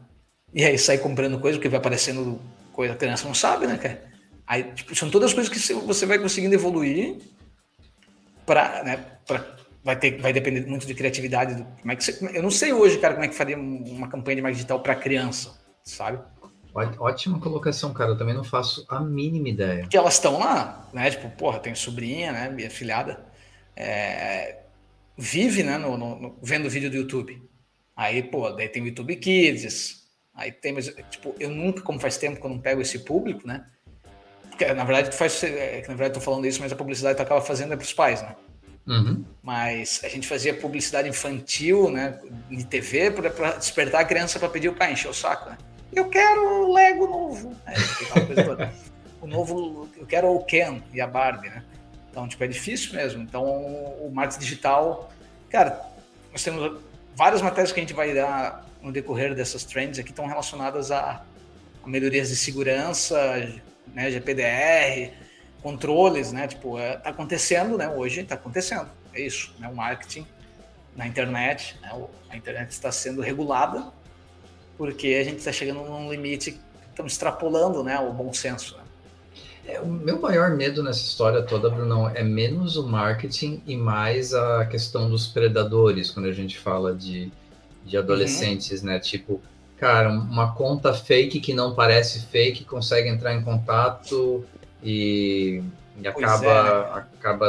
E 0.54 0.64
aí 0.64 0.78
sai 0.78 0.98
comprando 0.98 1.40
coisa, 1.40 1.58
porque 1.58 1.70
vai 1.70 1.80
aparecendo 1.80 2.40
coisa, 2.72 2.94
a 2.94 2.98
criança 2.98 3.28
não 3.28 3.34
sabe, 3.34 3.68
né, 3.68 3.78
cara? 3.78 4.14
Aí, 4.46 4.64
tipo, 4.74 4.96
são 4.96 5.10
todas 5.10 5.30
as 5.30 5.34
coisas 5.34 5.52
que 5.52 5.74
você 5.74 6.06
vai 6.06 6.20
conseguindo 6.20 6.54
evoluir 6.54 7.18
para 8.46 8.84
né, 8.84 8.98
pra 9.26 9.56
vai 9.84 9.98
ter 9.98 10.22
vai 10.22 10.34
depender 10.34 10.66
muito 10.66 10.86
de 10.86 10.94
criatividade 10.94 11.56
do, 11.56 11.64
como 11.64 11.92
é 11.92 11.96
que 11.96 12.04
você, 12.04 12.38
eu 12.38 12.44
não 12.44 12.52
sei 12.52 12.74
hoje 12.74 12.98
cara 12.98 13.14
como 13.14 13.26
é 13.26 13.28
que 13.28 13.36
faria 13.36 13.58
uma 13.58 14.08
campanha 14.08 14.38
de 14.38 14.42
marketing 14.42 14.58
digital 14.58 14.82
para 14.82 14.96
criança 14.96 15.58
sabe 15.84 16.20
ótima 17.00 17.40
colocação 17.40 17.94
cara 17.94 18.12
eu 18.12 18.18
também 18.18 18.34
não 18.34 18.44
faço 18.44 18.86
a 18.90 19.00
mínima 19.00 19.50
ideia 19.50 19.88
que 19.88 19.98
elas 19.98 20.16
estão 20.16 20.40
lá 20.40 20.88
né 20.94 21.10
tipo 21.10 21.30
porra 21.32 21.60
tem 21.60 21.76
sobrinha 21.76 22.32
né 22.32 22.50
minha 22.50 22.70
filhada 22.70 23.26
é, 23.76 24.63
vive 25.18 25.64
né 25.64 25.78
no, 25.78 25.98
no, 25.98 26.20
no, 26.20 26.40
vendo 26.42 26.70
vídeo 26.70 26.90
do 26.90 26.98
YouTube 26.98 27.42
aí 27.96 28.24
pô 28.24 28.50
daí 28.52 28.70
tem 28.70 28.82
o 28.82 28.88
YouTube 28.88 29.16
Kids 29.16 30.04
aí 30.34 30.52
tem 30.52 30.74
mas 30.74 30.94
tipo 31.10 31.36
eu 31.40 31.50
nunca 31.50 31.82
como 31.82 32.00
faz 32.00 32.18
tempo 32.18 32.40
que 32.40 32.46
eu 32.46 32.50
não 32.50 32.60
pego 32.60 32.82
esse 32.82 33.00
público 33.00 33.48
né 33.48 33.66
porque 34.50 34.72
na 34.74 34.84
verdade 34.84 35.10
tu 35.10 35.16
faz 35.16 35.44
é, 35.44 35.82
na 35.82 35.96
verdade 35.96 36.14
tô 36.14 36.22
falando 36.22 36.46
isso 36.46 36.62
mas 36.62 36.72
a 36.72 36.76
publicidade 36.76 37.18
tu 37.18 37.22
acaba 37.22 37.42
fazendo 37.42 37.74
é 37.74 37.76
para 37.76 37.84
os 37.84 37.94
pais 37.94 38.22
né 38.22 38.36
Uhum. 38.88 39.24
Mas 39.42 40.02
a 40.04 40.10
gente 40.10 40.28
fazia 40.28 40.54
publicidade 40.54 41.08
infantil, 41.08 41.90
né, 41.90 42.20
de 42.50 42.66
TV, 42.66 43.12
para 43.12 43.52
despertar 43.54 44.02
a 44.02 44.06
criança 44.06 44.40
para 44.40 44.50
pedir 44.50 44.70
o 44.70 44.76
pai 44.76 44.94
encher 44.94 45.10
o 45.10 45.14
saco. 45.14 45.50
Né? 45.50 45.58
Eu 45.94 46.10
quero 46.10 46.66
o 46.66 46.74
Lego 46.74 47.08
novo. 47.08 47.56
o 49.22 49.28
novo, 49.28 49.90
eu 49.98 50.06
quero 50.06 50.34
o 50.34 50.44
Ken 50.44 50.82
e 50.94 51.00
a 51.00 51.08
Barbie, 51.08 51.50
né? 51.50 51.64
Então, 52.14 52.28
tipo, 52.28 52.44
é 52.44 52.48
difícil 52.48 52.94
mesmo. 52.94 53.24
Então, 53.24 53.44
o 53.44 54.12
marketing 54.14 54.40
digital, 54.40 55.12
cara, 55.50 55.82
nós 56.32 56.44
temos 56.44 56.80
várias 57.16 57.42
matérias 57.42 57.72
que 57.72 57.80
a 57.80 57.82
gente 57.82 57.94
vai 57.94 58.14
dar 58.14 58.68
no 58.84 58.92
decorrer 58.92 59.34
dessas 59.34 59.64
trends 59.64 59.98
aqui 59.98 60.12
estão 60.12 60.28
relacionadas 60.28 60.92
a, 60.92 61.26
melhorias 61.84 62.30
de 62.30 62.36
segurança, 62.36 63.18
né, 63.88 64.12
GPDR, 64.12 65.12
controles, 65.64 66.32
né? 66.32 66.48
Tipo, 66.48 66.78
é, 66.78 66.98
tá 66.98 67.10
acontecendo, 67.10 67.80
né? 67.80 67.90
Hoje 67.90 68.22
está 68.22 68.36
acontecendo. 68.36 68.88
É 69.12 69.20
isso, 69.20 69.56
né? 69.58 69.68
O 69.68 69.76
marketing 69.76 70.28
na 70.96 71.08
internet, 71.08 71.76
né? 71.82 71.90
a 72.30 72.38
internet 72.38 72.70
está 72.70 72.92
sendo 72.92 73.22
regulada 73.22 73.92
porque 74.78 75.18
a 75.20 75.24
gente 75.24 75.40
está 75.40 75.52
chegando 75.52 75.84
num 75.84 76.12
limite, 76.12 76.60
estamos 76.90 77.14
extrapolando, 77.14 77.84
né? 77.84 77.98
O 78.00 78.14
bom 78.14 78.32
senso. 78.32 78.78
Né? 78.78 78.83
É, 79.66 79.80
o 79.80 79.88
meu 79.88 80.20
maior 80.20 80.52
medo 80.52 80.84
nessa 80.84 81.02
história 81.02 81.42
toda, 81.42 81.70
Bruno, 81.70 82.10
é 82.14 82.22
menos 82.22 82.76
o 82.76 82.86
marketing 82.86 83.62
e 83.66 83.78
mais 83.78 84.34
a 84.34 84.66
questão 84.66 85.10
dos 85.10 85.28
predadores, 85.28 86.12
quando 86.12 86.26
a 86.26 86.34
gente 86.34 86.58
fala 86.58 86.94
de, 86.94 87.32
de 87.86 87.98
adolescentes, 87.98 88.82
uhum. 88.82 88.88
né? 88.88 89.00
Tipo, 89.00 89.42
cara, 89.78 90.10
uma 90.10 90.54
conta 90.54 90.94
fake 90.94 91.40
que 91.40 91.54
não 91.54 91.74
parece 91.74 92.26
fake 92.26 92.66
consegue 92.66 93.08
entrar 93.08 93.34
em 93.34 93.42
contato 93.42 94.46
e, 94.84 95.64
e 95.98 96.08
acaba, 96.08 96.46
é, 96.46 96.96
né? 96.96 97.06
acaba 97.20 97.48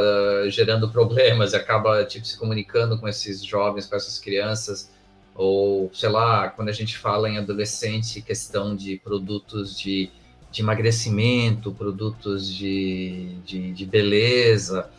gerando 0.49 0.89
problemas, 0.89 1.53
acaba 1.55 2.05
tipo, 2.05 2.25
se 2.25 2.37
comunicando 2.37 2.97
com 2.97 3.09
esses 3.09 3.43
jovens, 3.43 3.85
com 3.85 3.95
essas 3.95 4.19
crianças, 4.19 4.89
ou 5.35 5.91
sei 5.93 6.07
lá, 6.07 6.47
quando 6.47 6.69
a 6.69 6.73
gente 6.73 6.97
fala 6.97 7.29
em 7.29 7.37
adolescente, 7.37 8.21
questão 8.21 8.73
de 8.73 8.97
produtos 9.03 9.77
de, 9.77 10.09
de 10.55 10.61
emagrecimento, 10.61 11.73
produtos 11.73 12.47
de, 12.47 13.35
de, 13.45 13.73
de 13.73 13.85
beleza. 13.85 14.89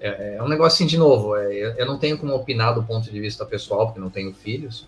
É, 0.00 0.36
é, 0.36 0.42
um 0.42 0.48
negócio 0.48 0.76
assim, 0.76 0.86
de 0.86 0.96
novo, 0.96 1.36
é, 1.36 1.74
eu 1.76 1.84
não 1.84 1.98
tenho 1.98 2.16
como 2.16 2.34
opinar 2.34 2.74
do 2.74 2.82
ponto 2.82 3.10
de 3.10 3.20
vista 3.20 3.44
pessoal, 3.44 3.88
porque 3.88 4.00
não 4.00 4.08
tenho 4.08 4.32
filhos, 4.32 4.86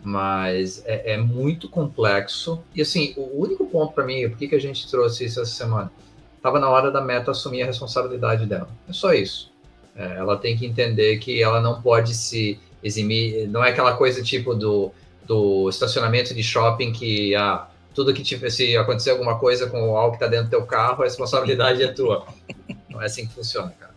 mas 0.00 0.84
é, 0.86 1.14
é 1.14 1.16
muito 1.16 1.68
complexo. 1.68 2.62
E 2.72 2.80
assim, 2.80 3.14
o 3.16 3.42
único 3.42 3.66
ponto 3.66 3.92
para 3.92 4.04
mim, 4.04 4.28
por 4.28 4.38
que, 4.38 4.54
a 4.54 4.60
gente 4.60 4.88
trouxe 4.88 5.24
isso 5.24 5.40
essa 5.40 5.50
semana? 5.50 5.90
Estava 6.36 6.60
na 6.60 6.70
hora 6.70 6.92
da 6.92 7.00
meta 7.00 7.32
assumir 7.32 7.62
a 7.62 7.66
responsabilidade 7.66 8.46
dela. 8.46 8.68
É 8.88 8.92
só 8.92 9.12
isso. 9.12 9.52
É, 9.96 10.18
ela 10.18 10.36
tem 10.36 10.56
que 10.56 10.66
entender 10.66 11.18
que 11.18 11.42
ela 11.42 11.60
não 11.60 11.82
pode 11.82 12.14
se 12.14 12.60
eximir, 12.80 13.48
não 13.48 13.64
é 13.64 13.70
aquela 13.70 13.96
coisa 13.96 14.22
tipo 14.22 14.54
do, 14.54 14.92
do 15.26 15.68
estacionamento 15.68 16.32
de 16.32 16.44
shopping 16.44 16.92
que 16.92 17.34
ah, 17.34 17.66
tudo 17.98 18.14
que 18.14 18.22
tiver, 18.22 18.48
se 18.48 18.76
acontecer 18.76 19.10
alguma 19.10 19.40
coisa 19.40 19.68
com 19.68 19.90
o 19.90 19.96
álcool 19.96 20.16
que 20.16 20.24
está 20.24 20.28
dentro 20.28 20.46
do 20.46 20.50
teu 20.50 20.64
carro, 20.64 21.02
a 21.02 21.04
responsabilidade 21.04 21.82
é 21.82 21.88
tua. 21.88 22.28
Não 22.88 23.02
é 23.02 23.06
assim 23.06 23.26
que 23.26 23.34
funciona, 23.34 23.74
cara. 23.76 23.92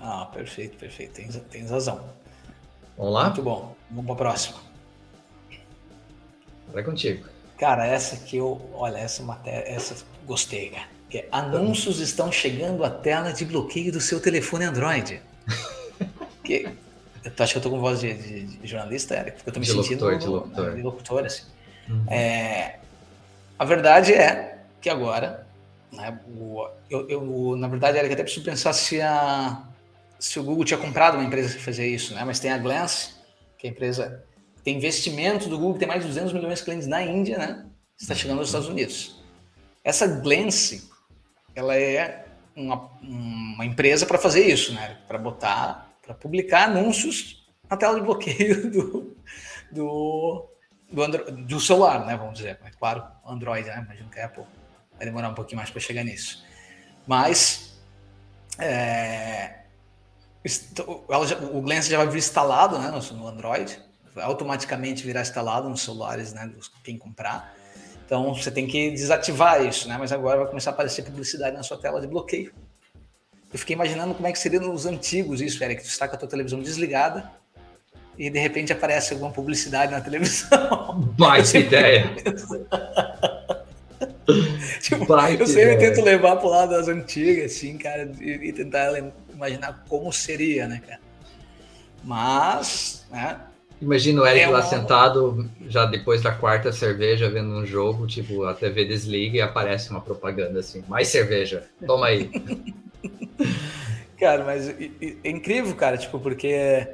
Ah, 0.00 0.30
perfeito, 0.32 0.78
perfeito. 0.78 1.12
Tens, 1.12 1.38
tens 1.50 1.70
razão. 1.70 2.08
Vamos 2.96 3.12
lá? 3.12 3.24
Muito 3.24 3.42
bom. 3.42 3.76
Vamos 3.90 4.06
para 4.06 4.14
a 4.14 4.16
próxima. 4.16 4.56
Vai 6.72 6.82
contigo. 6.82 7.26
Cara, 7.58 7.86
essa 7.86 8.14
aqui 8.14 8.38
eu. 8.38 8.58
Olha, 8.72 8.96
essa 8.96 9.22
matéria. 9.22 9.70
Essa 9.70 9.94
gostei, 10.24 10.70
cara. 10.70 10.86
Que 11.10 11.18
é, 11.18 11.28
anúncios 11.30 12.00
estão 12.00 12.32
chegando 12.32 12.82
à 12.82 12.88
tela 12.88 13.30
de 13.30 13.44
bloqueio 13.44 13.92
do 13.92 14.00
seu 14.00 14.20
telefone 14.20 14.64
Android. 14.64 15.20
que, 16.42 16.66
tu 17.36 17.42
acha 17.42 17.52
que 17.52 17.58
eu 17.58 17.62
tô 17.62 17.68
com 17.68 17.78
voz 17.78 18.00
de, 18.00 18.14
de, 18.14 18.44
de 18.56 18.66
jornalista, 18.66 19.16
Eric? 19.16 19.36
Porque 19.36 19.50
eu 19.50 19.52
tô 19.52 19.60
me 19.60 19.66
de 19.66 19.72
sentindo 19.72 20.06
locutor, 20.06 20.18
de 20.18 20.26
locutor. 20.26 20.74
de 20.76 20.82
locutor 20.82 21.26
assim. 21.26 21.44
Uhum. 21.90 22.04
É, 22.08 22.78
a 23.58 23.64
verdade 23.64 24.12
é 24.12 24.58
que 24.80 24.88
agora, 24.88 25.46
né, 25.92 26.18
o, 26.28 26.68
eu, 26.88 27.08
eu, 27.08 27.56
na 27.56 27.68
verdade, 27.68 27.98
Eric, 27.98 28.14
até 28.14 28.22
preciso 28.22 28.44
pensar 28.44 28.72
se, 28.72 29.00
a, 29.00 29.64
se 30.18 30.38
o 30.38 30.44
Google 30.44 30.64
tinha 30.64 30.78
comprado 30.78 31.14
uma 31.14 31.24
empresa 31.24 31.54
que 31.54 31.62
fazia 31.62 31.86
isso, 31.86 32.14
né? 32.14 32.22
Mas 32.24 32.38
tem 32.38 32.52
a 32.52 32.58
Glance, 32.58 33.14
que 33.58 33.66
é 33.66 33.70
a 33.70 33.72
empresa 33.72 34.24
tem 34.62 34.76
investimento 34.76 35.48
do 35.48 35.56
Google, 35.56 35.74
que 35.74 35.78
tem 35.80 35.88
mais 35.88 36.02
de 36.02 36.08
200 36.08 36.32
milhões 36.32 36.58
de 36.58 36.64
clientes 36.64 36.86
na 36.86 37.02
Índia, 37.02 37.38
né? 37.38 37.66
Está 37.98 38.14
chegando 38.14 38.38
aos 38.38 38.48
Estados 38.48 38.68
Unidos. 38.68 39.22
Essa 39.82 40.06
Glance, 40.06 40.90
ela 41.54 41.76
é 41.76 42.26
uma, 42.54 42.90
uma 43.02 43.64
empresa 43.64 44.04
para 44.04 44.18
fazer 44.18 44.46
isso, 44.46 44.74
né? 44.74 44.98
Para 45.06 45.18
botar, 45.18 45.90
para 46.02 46.14
publicar 46.14 46.64
anúncios 46.64 47.48
na 47.70 47.76
tela 47.76 47.94
de 47.94 48.04
bloqueio 48.04 48.70
do, 48.70 49.16
do, 49.72 50.48
do, 50.90 51.02
Andro 51.02 51.30
do 51.30 51.60
celular, 51.60 52.04
né? 52.06 52.16
Vamos 52.16 52.34
dizer. 52.34 52.58
Mas, 52.62 52.74
claro, 52.74 53.04
Android, 53.26 53.66
né? 53.66 53.82
Imagino 53.84 54.10
que 54.10 54.20
a 54.20 54.26
Apple 54.26 54.44
vai 54.96 55.06
demorar 55.06 55.28
um 55.28 55.34
pouquinho 55.34 55.58
mais 55.58 55.70
para 55.70 55.80
chegar 55.80 56.04
nisso. 56.04 56.44
Mas 57.06 57.78
é, 58.58 59.58
já, 60.44 61.38
o 61.52 61.60
Glance 61.60 61.90
já 61.90 61.98
vai 61.98 62.06
vir 62.08 62.18
instalado 62.18 62.78
né, 62.78 62.90
no, 62.90 63.16
no 63.16 63.28
Android, 63.28 63.80
automaticamente 64.16 65.04
virá 65.04 65.20
instalado 65.20 65.68
nos 65.68 65.82
celulares, 65.82 66.32
né? 66.32 66.50
Quem 66.82 66.98
comprar. 66.98 67.54
Então 68.04 68.34
você 68.34 68.50
tem 68.50 68.66
que 68.66 68.90
desativar 68.90 69.62
isso, 69.64 69.88
né? 69.88 69.96
Mas 69.98 70.12
agora 70.12 70.38
vai 70.38 70.46
começar 70.48 70.70
a 70.70 70.72
aparecer 70.72 71.04
publicidade 71.04 71.56
na 71.56 71.62
sua 71.62 71.76
tela 71.76 72.00
de 72.00 72.06
bloqueio. 72.06 72.52
Eu 73.52 73.58
fiquei 73.58 73.74
imaginando 73.74 74.14
como 74.14 74.26
é 74.26 74.32
que 74.32 74.38
seria 74.38 74.60
nos 74.60 74.86
antigos 74.86 75.40
isso, 75.40 75.62
Eric. 75.62 75.82
Tu 75.82 75.88
está 75.88 76.08
com 76.08 76.16
a 76.16 76.18
tua 76.18 76.28
televisão 76.28 76.60
desligada 76.60 77.30
e 78.18 78.28
de 78.28 78.38
repente 78.38 78.72
aparece 78.72 79.12
alguma 79.12 79.30
publicidade 79.30 79.92
na 79.92 80.00
televisão. 80.00 81.14
Mais 81.16 81.54
ideia! 81.54 82.10
tipo, 84.82 85.06
Baita 85.06 85.44
eu 85.44 85.46
sempre 85.46 85.74
ideia. 85.74 85.92
tento 85.94 86.04
levar 86.04 86.36
para 86.36 86.46
o 86.46 86.50
lado 86.50 86.70
das 86.72 86.88
antigas, 86.88 87.52
assim, 87.52 87.78
cara, 87.78 88.10
e, 88.20 88.48
e 88.48 88.52
tentar 88.52 88.92
imaginar 89.32 89.84
como 89.88 90.12
seria, 90.12 90.66
né, 90.66 90.82
cara? 90.84 91.00
Mas, 92.02 93.06
né, 93.10 93.40
Imagina 93.80 94.22
o 94.22 94.26
Eric 94.26 94.44
é 94.44 94.48
lá 94.48 94.62
sentado, 94.62 95.48
já 95.68 95.86
depois 95.86 96.20
da 96.20 96.32
quarta 96.32 96.72
cerveja, 96.72 97.30
vendo 97.30 97.50
um 97.50 97.64
jogo, 97.64 98.08
tipo, 98.08 98.44
a 98.44 98.52
TV 98.52 98.84
desliga 98.84 99.36
e 99.38 99.40
aparece 99.40 99.90
uma 99.90 100.00
propaganda 100.00 100.58
assim, 100.58 100.82
mais 100.88 101.06
cerveja, 101.08 101.64
toma 101.86 102.06
aí. 102.06 102.28
cara, 104.18 104.44
mas 104.44 104.68
é 104.68 105.30
incrível, 105.30 105.76
cara, 105.76 105.96
tipo, 105.96 106.18
porque 106.18 106.88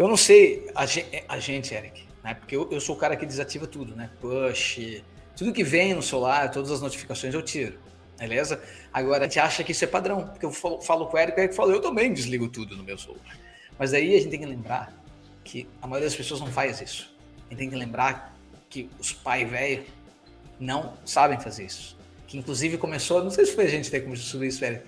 eu 0.00 0.08
não 0.08 0.16
sei, 0.16 0.68
a 0.74 0.86
gente, 0.86 1.24
a 1.28 1.38
gente 1.38 1.74
Eric, 1.74 2.04
né? 2.24 2.34
Porque 2.34 2.56
eu, 2.56 2.68
eu 2.70 2.80
sou 2.80 2.96
o 2.96 2.98
cara 2.98 3.16
que 3.16 3.26
desativa 3.26 3.66
tudo, 3.66 3.94
né? 3.94 4.10
Push, 4.20 5.02
tudo 5.36 5.52
que 5.52 5.62
vem 5.62 5.94
no 5.94 6.02
celular, 6.02 6.50
todas 6.50 6.70
as 6.70 6.80
notificações 6.80 7.34
eu 7.34 7.42
tiro, 7.42 7.78
beleza? 8.18 8.62
Agora 8.92 9.24
a 9.24 9.28
gente 9.28 9.38
acha 9.38 9.62
que 9.62 9.72
isso 9.72 9.84
é 9.84 9.86
padrão, 9.86 10.26
porque 10.28 10.46
eu 10.46 10.52
falo, 10.52 10.80
falo 10.80 11.06
com 11.06 11.16
o 11.16 11.20
Eric, 11.20 11.38
o 11.38 11.40
Eric 11.40 11.54
fala, 11.54 11.72
eu 11.72 11.80
também 11.80 12.12
desligo 12.12 12.48
tudo 12.48 12.76
no 12.76 12.82
meu 12.82 12.96
celular. 12.96 13.38
Mas 13.78 13.94
aí 13.94 14.14
a 14.14 14.18
gente 14.18 14.30
tem 14.30 14.40
que 14.40 14.46
lembrar 14.46 14.92
que 15.44 15.68
a 15.80 15.86
maioria 15.86 16.08
das 16.08 16.16
pessoas 16.16 16.40
não 16.40 16.48
faz 16.48 16.80
isso. 16.80 17.14
E 17.50 17.56
tem 17.56 17.68
que 17.68 17.76
lembrar 17.76 18.34
que 18.68 18.88
os 18.98 19.12
pais 19.12 19.50
velhos 19.50 19.86
não 20.58 20.94
sabem 21.04 21.40
fazer 21.40 21.64
isso. 21.64 21.96
Que 22.26 22.38
inclusive 22.38 22.78
começou, 22.78 23.22
não 23.22 23.30
sei 23.30 23.44
se 23.44 23.54
foi 23.54 23.64
a 23.64 23.68
gente 23.68 23.90
que 23.90 24.16
sobre 24.16 24.46
isso, 24.46 24.60
velho. 24.60 24.80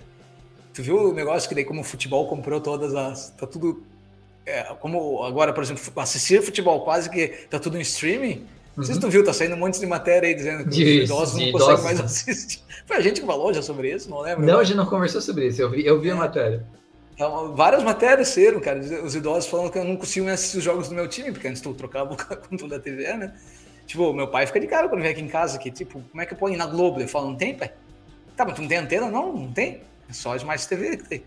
Tu 0.73 0.81
viu 0.81 1.09
o 1.09 1.13
negócio 1.13 1.49
que 1.49 1.53
daí 1.53 1.65
como 1.65 1.81
o 1.81 1.83
futebol 1.83 2.27
comprou 2.27 2.61
todas 2.61 2.95
as. 2.95 3.31
Tá 3.31 3.45
tudo. 3.45 3.85
É, 4.45 4.63
como 4.79 5.23
agora, 5.23 5.53
por 5.53 5.63
exemplo, 5.63 5.81
assistir 5.97 6.41
futebol 6.41 6.83
quase 6.83 7.09
que 7.09 7.27
tá 7.49 7.59
tudo 7.59 7.77
em 7.77 7.81
streaming. 7.81 8.45
Não 8.75 8.83
sei 8.83 8.95
se 8.95 8.99
tu 8.99 9.05
uhum. 9.05 9.11
viu, 9.11 9.23
tá 9.23 9.31
saindo 9.31 9.55
um 9.55 9.59
monte 9.59 9.79
de 9.79 9.85
matéria 9.85 10.27
aí 10.27 10.33
dizendo 10.33 10.63
que 10.63 10.71
de, 10.71 10.99
os 10.99 11.05
idosos 11.05 11.39
não 11.39 11.51
conseguem 11.51 11.83
mais 11.83 11.99
assistir. 11.99 12.59
Foi 12.87 12.97
a 12.97 13.01
gente 13.01 13.21
que 13.21 13.27
falou 13.27 13.53
já 13.53 13.61
sobre 13.61 13.93
isso, 13.93 14.09
não 14.09 14.21
lembro? 14.21 14.45
Não, 14.45 14.59
a 14.59 14.63
gente 14.63 14.75
não 14.75 14.85
conversou 14.87 15.21
sobre 15.21 15.47
isso, 15.47 15.61
eu 15.61 15.69
vi, 15.69 15.85
eu 15.85 16.01
vi 16.01 16.09
é. 16.09 16.11
a 16.11 16.15
matéria. 16.15 16.65
Então, 17.13 17.55
várias 17.55 17.83
matérias 17.83 18.29
serão, 18.29 18.59
cara. 18.59 18.79
Os 18.79 19.13
idosos 19.13 19.47
falando 19.47 19.71
que 19.71 19.77
eu 19.77 19.83
não 19.83 19.95
consigo 19.95 20.27
assistir 20.27 20.57
os 20.57 20.63
jogos 20.63 20.89
do 20.89 20.95
meu 20.95 21.07
time, 21.07 21.31
porque 21.31 21.47
antes 21.47 21.61
tu 21.61 21.71
trocava 21.73 22.13
o 22.13 22.17
controle 22.49 22.71
da 22.71 22.79
TV, 22.79 23.13
né? 23.13 23.33
Tipo, 23.85 24.11
meu 24.13 24.27
pai 24.27 24.47
fica 24.47 24.59
de 24.59 24.67
cara 24.67 24.89
quando 24.89 25.01
vem 25.01 25.11
aqui 25.11 25.21
em 25.21 25.27
casa, 25.27 25.59
que 25.59 25.69
tipo, 25.69 26.01
como 26.11 26.21
é 26.21 26.25
que 26.25 26.33
eu 26.33 26.37
ponho 26.37 26.57
na 26.57 26.65
Globo? 26.65 26.99
Eu 26.99 27.07
falo, 27.07 27.27
não 27.27 27.35
tem, 27.35 27.53
pai? 27.53 27.71
Tá, 28.35 28.43
mas 28.45 28.55
tu 28.55 28.61
não 28.61 28.67
tem 28.67 28.79
antena? 28.79 29.11
Não, 29.11 29.31
não 29.31 29.51
tem. 29.53 29.81
É 30.09 30.13
só 30.13 30.35
Smart 30.35 30.67
TV 30.67 30.97
que 30.97 31.07
tem. 31.07 31.23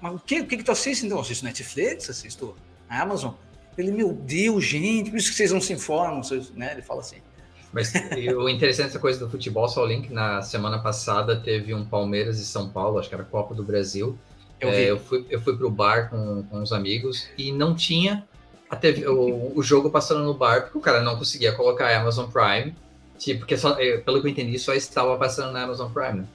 Mas 0.00 0.14
o 0.14 0.18
que, 0.18 0.40
o 0.40 0.46
que, 0.46 0.56
que 0.56 0.62
tu 0.62 0.72
assiste 0.72 1.04
então? 1.06 1.18
Eu 1.18 1.22
assisto 1.22 1.44
Netflix, 1.44 2.08
assisto 2.08 2.56
Amazon. 2.88 3.34
Ele, 3.76 3.92
meu 3.92 4.12
Deus, 4.12 4.64
gente, 4.64 5.10
por 5.10 5.16
isso 5.16 5.30
que 5.30 5.36
vocês 5.36 5.52
não 5.52 5.60
se 5.60 5.72
informam, 5.72 6.22
vocês, 6.22 6.50
né? 6.50 6.72
Ele 6.72 6.82
fala 6.82 7.00
assim. 7.00 7.18
Mas 7.72 7.92
o 8.36 8.48
interessante 8.48 8.86
dessa 8.86 8.98
coisa 8.98 9.18
do 9.18 9.30
futebol, 9.30 9.68
só 9.68 9.84
o 9.84 9.86
link, 9.86 10.12
na 10.12 10.42
semana 10.42 10.78
passada 10.78 11.36
teve 11.36 11.74
um 11.74 11.84
Palmeiras 11.84 12.40
e 12.40 12.46
São 12.46 12.70
Paulo, 12.70 12.98
acho 12.98 13.08
que 13.08 13.14
era 13.14 13.22
a 13.22 13.26
Copa 13.26 13.54
do 13.54 13.62
Brasil, 13.62 14.18
eu, 14.60 14.70
é, 14.70 14.90
eu 14.90 14.98
fui, 14.98 15.24
eu 15.30 15.40
fui 15.40 15.56
pro 15.56 15.70
bar 15.70 16.10
com, 16.10 16.42
com 16.44 16.62
os 16.62 16.72
amigos 16.72 17.28
e 17.36 17.52
não 17.52 17.74
tinha 17.74 18.26
a 18.68 18.76
TV, 18.76 19.06
o, 19.06 19.52
o 19.56 19.62
jogo 19.62 19.90
passando 19.90 20.24
no 20.24 20.34
bar, 20.34 20.62
porque 20.62 20.78
o 20.78 20.80
cara 20.80 21.00
não 21.00 21.16
conseguia 21.16 21.52
colocar 21.52 21.88
a 21.88 22.00
Amazon 22.00 22.30
Prime. 22.30 22.74
Tipo, 23.18 23.40
porque 23.40 23.56
só, 23.56 23.74
pelo 23.74 24.20
que 24.20 24.26
eu 24.26 24.30
entendi, 24.30 24.58
só 24.58 24.74
estava 24.74 25.16
passando 25.16 25.52
na 25.52 25.62
Amazon 25.62 25.90
Prime. 25.92 26.20
Né? 26.20 26.26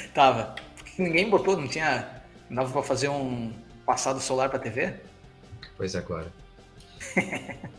Tava. 0.14 0.54
Ninguém 0.98 1.28
botou, 1.28 1.56
não 1.56 1.68
tinha. 1.68 2.22
Não 2.48 2.62
dava 2.62 2.72
pra 2.72 2.82
fazer 2.82 3.08
um 3.08 3.52
passado 3.84 4.20
solar 4.20 4.48
pra 4.48 4.58
TV? 4.58 4.94
Pois 5.76 5.94
é, 5.94 5.98
agora. 5.98 6.32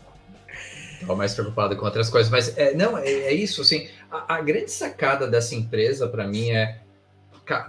Estava 0.94 1.14
mais 1.14 1.34
preocupado 1.34 1.76
com 1.76 1.84
outras 1.84 2.10
coisas, 2.10 2.30
mas 2.30 2.56
é, 2.58 2.74
não, 2.74 2.98
é, 2.98 3.08
é 3.08 3.32
isso, 3.32 3.62
assim, 3.62 3.88
a, 4.10 4.34
a, 4.34 4.40
grande 4.40 4.70
sacada 4.70 5.28
dessa 5.28 5.54
empresa 5.54 6.08
para 6.08 6.26
mim 6.26 6.50
é, 6.50 6.80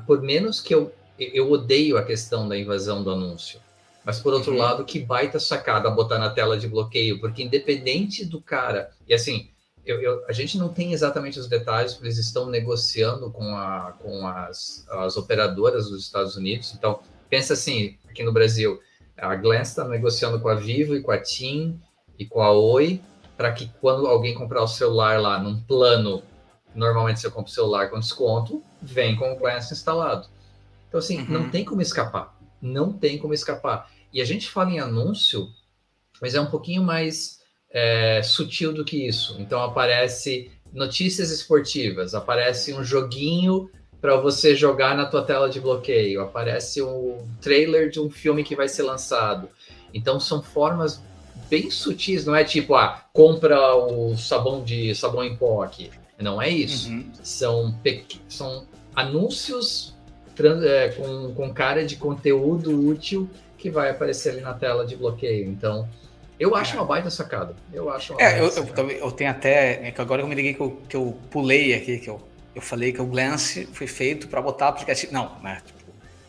por 0.07 0.21
menos 0.21 0.59
que 0.59 0.73
eu 0.73 0.91
eu 1.19 1.51
odeio 1.51 1.97
a 1.97 2.03
questão 2.03 2.47
da 2.47 2.57
invasão 2.57 3.03
do 3.03 3.11
anúncio. 3.11 3.59
Mas 4.05 4.19
por 4.19 4.33
outro 4.33 4.53
uhum. 4.53 4.57
lado, 4.57 4.85
que 4.85 4.99
baita 4.99 5.39
sacada 5.39 5.89
botar 5.89 6.17
na 6.17 6.29
tela 6.29 6.57
de 6.57 6.67
bloqueio, 6.67 7.19
porque 7.19 7.43
independente 7.43 8.25
do 8.25 8.41
cara, 8.41 8.89
e 9.07 9.13
assim, 9.13 9.49
eu, 9.91 10.01
eu, 10.01 10.25
a 10.27 10.31
gente 10.31 10.57
não 10.57 10.69
tem 10.69 10.93
exatamente 10.93 11.39
os 11.39 11.47
detalhes, 11.47 11.93
porque 11.93 12.07
eles 12.07 12.17
estão 12.17 12.47
negociando 12.47 13.31
com, 13.31 13.55
a, 13.55 13.93
com 13.99 14.27
as, 14.27 14.85
as 14.89 15.17
operadoras 15.17 15.89
dos 15.89 16.03
Estados 16.03 16.35
Unidos. 16.35 16.73
Então, 16.77 16.99
pensa 17.29 17.53
assim, 17.53 17.97
aqui 18.07 18.23
no 18.23 18.31
Brasil, 18.31 18.79
a 19.17 19.35
Glance 19.35 19.71
está 19.71 19.87
negociando 19.87 20.39
com 20.39 20.49
a 20.49 20.55
Vivo 20.55 20.95
e 20.95 21.01
com 21.01 21.11
a 21.11 21.17
TIM 21.17 21.79
e 22.17 22.25
com 22.25 22.41
a 22.41 22.51
Oi, 22.51 23.01
para 23.35 23.51
que 23.51 23.71
quando 23.81 24.05
alguém 24.07 24.33
comprar 24.35 24.61
o 24.61 24.67
celular 24.67 25.19
lá 25.19 25.41
num 25.41 25.59
plano, 25.61 26.21
normalmente 26.75 27.19
você 27.19 27.29
compra 27.29 27.49
o 27.49 27.53
celular 27.53 27.89
com 27.89 27.99
desconto, 27.99 28.63
vem 28.81 29.15
com 29.15 29.31
o 29.31 29.37
Glance 29.37 29.73
instalado. 29.73 30.27
Então, 30.87 30.99
assim, 30.99 31.19
uhum. 31.19 31.29
não 31.29 31.49
tem 31.49 31.63
como 31.65 31.81
escapar. 31.81 32.37
Não 32.61 32.91
tem 32.91 33.17
como 33.17 33.33
escapar. 33.33 33.89
E 34.11 34.21
a 34.21 34.25
gente 34.25 34.49
fala 34.49 34.71
em 34.71 34.79
anúncio, 34.79 35.47
mas 36.21 36.35
é 36.35 36.41
um 36.41 36.49
pouquinho 36.49 36.83
mais 36.83 37.38
é, 37.71 38.21
sutil 38.23 38.73
do 38.73 38.83
que 38.83 39.07
isso. 39.07 39.35
Então, 39.39 39.61
aparece 39.61 40.51
notícias 40.73 41.31
esportivas, 41.31 42.13
aparece 42.13 42.73
um 42.73 42.83
joguinho 42.83 43.69
para 44.01 44.15
você 44.15 44.55
jogar 44.55 44.95
na 44.95 45.05
tua 45.05 45.23
tela 45.23 45.49
de 45.49 45.59
bloqueio, 45.59 46.21
aparece 46.21 46.81
um 46.81 47.27
trailer 47.41 47.89
de 47.89 47.99
um 47.99 48.09
filme 48.09 48.43
que 48.43 48.55
vai 48.55 48.67
ser 48.67 48.83
lançado. 48.83 49.49
Então, 49.93 50.19
são 50.19 50.41
formas 50.41 51.01
bem 51.49 51.69
sutis, 51.69 52.25
não 52.25 52.35
é 52.35 52.43
tipo, 52.43 52.75
ah, 52.75 53.05
compra 53.11 53.75
o 53.75 54.15
sabão 54.15 54.63
de 54.63 54.93
sabão 54.95 55.23
em 55.23 55.35
pó 55.35 55.63
aqui. 55.63 55.89
Não 56.17 56.41
é 56.41 56.49
isso. 56.49 56.89
Uhum. 56.89 57.11
São, 57.23 57.75
são 58.27 58.67
anúncios 58.95 59.95
é, 60.65 60.89
com, 60.89 61.33
com 61.33 61.53
cara 61.53 61.85
de 61.85 61.95
conteúdo 61.95 62.87
útil 62.87 63.29
que 63.57 63.69
vai 63.69 63.89
aparecer 63.89 64.31
ali 64.31 64.41
na 64.41 64.53
tela 64.53 64.85
de 64.85 64.95
bloqueio. 64.95 65.49
Então, 65.49 65.87
eu 66.39 66.55
acho 66.55 66.75
uma 66.77 66.85
baita 66.85 67.09
sacada. 67.09 67.53
Eu 67.73 67.89
acho 67.89 68.13
uma 68.13 68.21
é, 68.21 68.39
eu, 68.39 68.47
eu, 68.47 68.89
eu, 68.91 69.11
tenho 69.11 69.29
até. 69.29 69.87
É 69.87 69.91
que 69.91 69.99
agora 69.99 70.21
eu 70.21 70.27
me 70.27 70.33
liguei 70.33 70.53
que 70.53 70.61
eu, 70.61 70.81
que 70.87 70.95
eu 70.95 71.17
pulei 71.29 71.73
aqui, 71.73 71.99
que 71.99 72.09
eu, 72.09 72.21
eu 72.55 72.61
falei 72.61 72.93
que 72.93 73.01
o 73.01 73.05
Glance 73.05 73.67
foi 73.73 73.87
feito 73.87 74.27
para 74.27 74.41
botar 74.41 74.69
aplicativo. 74.69 75.11
Não, 75.11 75.37
né? 75.41 75.61
Tipo, 75.65 75.79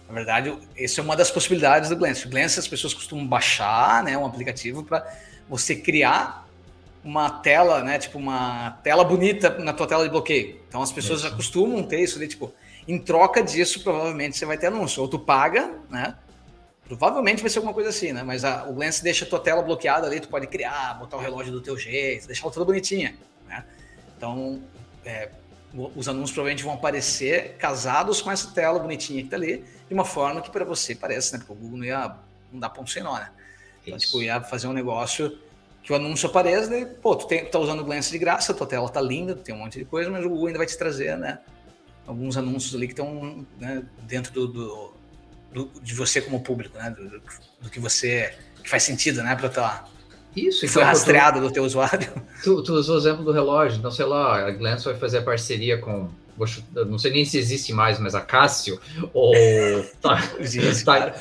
na 0.08 0.14
verdade, 0.14 0.52
essa 0.76 1.00
é 1.00 1.04
uma 1.04 1.14
das 1.14 1.30
possibilidades 1.30 1.88
do 1.88 1.96
Glance. 1.96 2.26
O 2.26 2.30
Glance 2.30 2.58
as 2.58 2.66
pessoas 2.66 2.92
costumam 2.92 3.24
baixar 3.24 4.02
né, 4.02 4.18
um 4.18 4.26
aplicativo 4.26 4.82
para 4.82 5.06
você 5.48 5.76
criar 5.76 6.48
uma 7.04 7.30
tela, 7.30 7.84
né? 7.84 7.96
Tipo, 7.96 8.18
uma 8.18 8.78
tela 8.82 9.04
bonita 9.04 9.56
na 9.60 9.72
tua 9.72 9.86
tela 9.86 10.02
de 10.02 10.10
bloqueio. 10.10 10.60
Então 10.68 10.82
as 10.82 10.90
pessoas 10.90 11.20
já 11.20 11.30
costumam 11.30 11.84
ter 11.84 12.00
isso 12.00 12.18
ali, 12.18 12.26
tipo, 12.26 12.52
em 12.88 12.98
troca 12.98 13.42
disso, 13.42 13.80
provavelmente 13.84 14.36
você 14.36 14.44
vai 14.44 14.58
ter 14.58 14.66
anúncio. 14.66 15.00
Ou 15.00 15.08
tu 15.08 15.20
paga, 15.20 15.72
né? 15.88 16.16
Provavelmente 16.96 17.40
vai 17.40 17.48
ser 17.48 17.58
alguma 17.58 17.72
coisa 17.72 17.90
assim, 17.90 18.12
né? 18.12 18.24
Mas 18.24 18.44
a, 18.44 18.64
o 18.64 18.74
Glance 18.74 19.00
deixa 19.00 19.24
a 19.24 19.28
tua 19.28 19.38
tela 19.38 19.62
bloqueada 19.62 20.08
ali, 20.08 20.18
tu 20.18 20.26
pode 20.26 20.48
criar, 20.48 20.98
botar 20.98 21.16
o 21.16 21.20
relógio 21.20 21.52
do 21.52 21.60
teu 21.60 21.78
jeito, 21.78 22.26
deixar 22.26 22.42
ela 22.42 22.52
toda 22.52 22.66
bonitinha, 22.66 23.16
né? 23.46 23.64
Então, 24.16 24.60
é, 25.04 25.30
os 25.72 26.08
anúncios 26.08 26.32
provavelmente 26.32 26.64
vão 26.64 26.74
aparecer 26.74 27.54
casados 27.58 28.20
com 28.20 28.28
essa 28.28 28.50
tela 28.50 28.80
bonitinha 28.80 29.22
que 29.22 29.28
tá 29.28 29.36
ali, 29.36 29.64
de 29.86 29.94
uma 29.94 30.04
forma 30.04 30.42
que 30.42 30.50
para 30.50 30.64
você 30.64 30.96
parece, 30.96 31.32
né? 31.32 31.38
Porque 31.38 31.52
o 31.52 31.54
Google 31.54 31.78
não 31.78 31.84
ia 31.84 32.16
não 32.52 32.58
dá 32.58 32.68
ponto 32.68 32.90
sem 32.90 33.04
nó, 33.04 33.14
né? 33.14 33.30
Então, 33.82 33.96
Isso. 33.96 34.06
tipo, 34.06 34.22
ia 34.22 34.40
fazer 34.40 34.66
um 34.66 34.72
negócio 34.72 35.38
que 35.84 35.92
o 35.92 35.96
anúncio 35.96 36.28
apareça, 36.28 36.68
né? 36.68 36.84
pô, 36.84 37.14
tu, 37.14 37.28
tem, 37.28 37.44
tu 37.44 37.52
tá 37.52 37.58
usando 37.60 37.80
o 37.80 37.84
Glance 37.84 38.10
de 38.10 38.18
graça, 38.18 38.52
tua 38.52 38.66
tela 38.66 38.88
tá 38.88 39.00
linda, 39.00 39.36
tu 39.36 39.42
tem 39.42 39.54
um 39.54 39.58
monte 39.58 39.78
de 39.78 39.84
coisa, 39.84 40.10
mas 40.10 40.24
o 40.24 40.28
Google 40.28 40.48
ainda 40.48 40.58
vai 40.58 40.66
te 40.66 40.76
trazer, 40.76 41.16
né? 41.16 41.38
Alguns 42.04 42.36
anúncios 42.36 42.74
ali 42.74 42.88
que 42.88 42.92
estão 42.92 43.46
né, 43.58 43.84
dentro 44.02 44.32
do, 44.32 44.48
do 44.48 44.89
do, 45.52 45.70
de 45.82 45.94
você 45.94 46.20
como 46.20 46.40
público, 46.40 46.78
né? 46.78 46.90
Do, 46.90 47.08
do, 47.08 47.22
do, 47.62 47.70
que 47.70 47.80
você 47.80 48.34
que 48.62 48.68
faz 48.68 48.82
sentido, 48.82 49.22
né, 49.22 49.34
para 49.34 49.48
tua 49.48 49.84
isso, 50.36 50.60
que 50.60 50.68
foi 50.68 50.82
então, 50.82 50.92
rastreado 50.92 51.40
tu, 51.40 51.48
do 51.48 51.52
teu 51.52 51.64
usuário. 51.64 52.08
Tu, 52.44 52.62
tu, 52.62 52.72
usou 52.74 52.96
o 52.96 52.98
exemplo 52.98 53.24
do 53.24 53.32
relógio, 53.32 53.78
então 53.78 53.90
sei 53.90 54.06
lá, 54.06 54.46
a 54.46 54.50
Glance 54.50 54.84
vai 54.84 54.94
fazer 54.94 55.22
parceria 55.22 55.78
com 55.78 56.08
não 56.74 56.98
sei 56.98 57.12
nem 57.12 57.24
se 57.24 57.36
existe 57.36 57.72
mais, 57.72 57.98
mas 57.98 58.14
a 58.14 58.20
Cássio 58.20 58.80
ou 59.12 59.34
Tag, 60.00 60.22
Tag, 60.84 61.14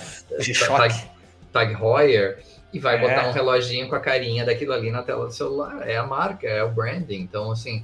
Tag, 0.65 1.09
Tag 1.51 1.73
Heuer 1.73 2.39
e 2.71 2.79
vai 2.79 2.95
é. 2.95 2.99
botar 2.99 3.27
um 3.27 3.31
reloginho 3.31 3.89
com 3.89 3.95
a 3.95 3.99
carinha 3.99 4.45
daquilo 4.45 4.73
ali 4.73 4.91
na 4.91 5.01
tela 5.03 5.25
do 5.25 5.33
celular. 5.33 5.87
É 5.87 5.97
a 5.97 6.05
marca, 6.05 6.47
é 6.47 6.63
o 6.63 6.69
branding. 6.69 7.19
Então, 7.19 7.51
assim, 7.51 7.83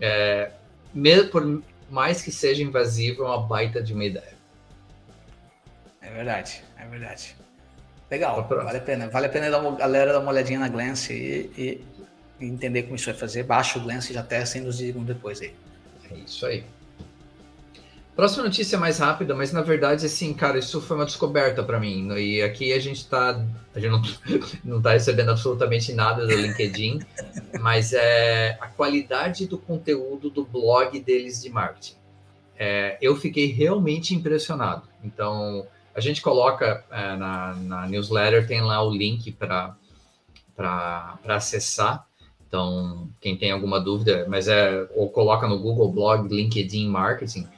é, 0.00 0.50
mesmo 0.92 1.28
por 1.28 1.62
mais 1.90 2.22
que 2.22 2.32
seja 2.32 2.62
invasivo, 2.62 3.22
é 3.22 3.26
uma 3.26 3.40
baita 3.40 3.82
de 3.82 3.92
uma 3.92 4.04
ideia. 4.04 4.33
É 6.04 6.10
verdade, 6.10 6.62
é 6.78 6.86
verdade. 6.86 7.34
Legal, 8.10 8.46
vale 8.46 8.78
a 8.78 8.80
pena. 8.80 9.08
Vale 9.08 9.26
a 9.26 9.28
pena 9.28 9.50
dar 9.50 9.60
uma, 9.60 9.76
galera 9.76 10.12
dar 10.12 10.20
uma 10.20 10.30
olhadinha 10.30 10.60
na 10.60 10.68
Glance 10.68 11.12
e, 11.12 11.50
e, 11.60 11.84
e, 12.40 12.46
entender 12.46 12.82
como 12.84 12.94
isso 12.96 13.06
vai 13.06 13.14
fazer. 13.14 13.42
Baixa 13.44 13.78
o 13.78 13.82
Glance 13.82 14.12
e 14.12 14.14
já 14.14 14.22
testem 14.22 14.62
nos 14.62 14.78
digam 14.78 15.02
depois 15.02 15.40
aí. 15.40 15.54
É 16.10 16.14
isso 16.14 16.44
aí. 16.46 16.64
Próxima 18.14 18.44
notícia 18.44 18.78
mais 18.78 18.98
rápida, 18.98 19.34
mas 19.34 19.50
na 19.50 19.60
verdade, 19.60 20.06
assim, 20.06 20.32
cara, 20.32 20.56
isso 20.56 20.80
foi 20.80 20.96
uma 20.96 21.04
descoberta 21.04 21.64
para 21.64 21.80
mim. 21.80 22.12
E 22.16 22.42
aqui 22.42 22.72
a 22.72 22.78
gente 22.78 23.08
tá. 23.08 23.44
A 23.74 23.80
gente 23.80 23.90
não, 23.90 24.02
não 24.76 24.82
tá 24.82 24.92
recebendo 24.92 25.30
absolutamente 25.30 25.92
nada 25.92 26.24
do 26.24 26.32
LinkedIn, 26.32 27.00
mas 27.60 27.92
é 27.92 28.56
a 28.60 28.68
qualidade 28.68 29.46
do 29.46 29.58
conteúdo 29.58 30.30
do 30.30 30.44
blog 30.44 31.00
deles 31.00 31.42
de 31.42 31.50
marketing. 31.50 31.96
É, 32.56 32.96
eu 33.02 33.16
fiquei 33.16 33.46
realmente 33.46 34.14
impressionado. 34.14 34.84
Então, 35.02 35.66
a 35.94 36.00
gente 36.00 36.20
coloca 36.20 36.84
é, 36.90 37.16
na, 37.16 37.54
na, 37.54 37.86
newsletter, 37.86 38.46
tem 38.46 38.60
lá 38.60 38.82
o 38.82 38.90
link 38.90 39.30
para 39.32 39.76
acessar. 41.28 42.06
Então, 42.48 43.08
quem 43.20 43.36
tem 43.36 43.50
alguma 43.50 43.80
dúvida, 43.80 44.26
mas 44.28 44.48
é, 44.48 44.88
ou 44.94 45.08
coloca 45.08 45.46
no 45.46 45.58
Google 45.58 45.92
Blog 45.92 46.28
LinkedIn 46.28 46.88
Marketing. 46.88 47.48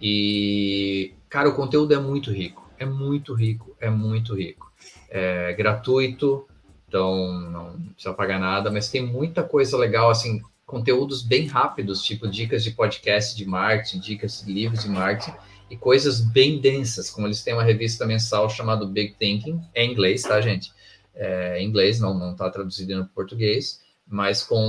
E, 0.00 1.14
cara, 1.28 1.48
o 1.48 1.54
conteúdo 1.54 1.94
é 1.94 1.98
muito 1.98 2.30
rico, 2.30 2.68
é 2.78 2.84
muito 2.84 3.34
rico, 3.34 3.76
é 3.80 3.88
muito 3.88 4.34
rico. 4.34 4.72
É 5.08 5.52
gratuito, 5.52 6.46
então 6.88 7.32
não 7.50 7.72
precisa 7.94 8.14
pagar 8.14 8.38
nada, 8.38 8.70
mas 8.70 8.88
tem 8.88 9.04
muita 9.06 9.42
coisa 9.42 9.76
legal, 9.76 10.10
assim, 10.10 10.42
conteúdos 10.66 11.22
bem 11.22 11.46
rápidos, 11.46 12.02
tipo 12.02 12.26
dicas 12.26 12.64
de 12.64 12.72
podcast 12.72 13.36
de 13.36 13.44
marketing, 13.44 14.00
dicas 14.00 14.42
de 14.44 14.52
livros 14.52 14.82
de 14.82 14.88
marketing 14.88 15.36
e 15.72 15.76
coisas 15.78 16.20
bem 16.20 16.60
densas, 16.60 17.08
como 17.08 17.26
eles 17.26 17.42
têm 17.42 17.54
uma 17.54 17.62
revista 17.62 18.04
mensal 18.04 18.50
chamada 18.50 18.84
Big 18.84 19.14
Thinking, 19.18 19.58
é 19.74 19.82
em 19.82 19.92
inglês, 19.92 20.20
tá, 20.20 20.38
gente? 20.38 20.70
É 21.14 21.58
em 21.58 21.66
inglês, 21.66 21.98
não 21.98 22.12
não 22.12 22.32
está 22.32 22.50
traduzido 22.50 22.94
no 22.94 23.06
português, 23.06 23.80
mas 24.06 24.42
com 24.42 24.60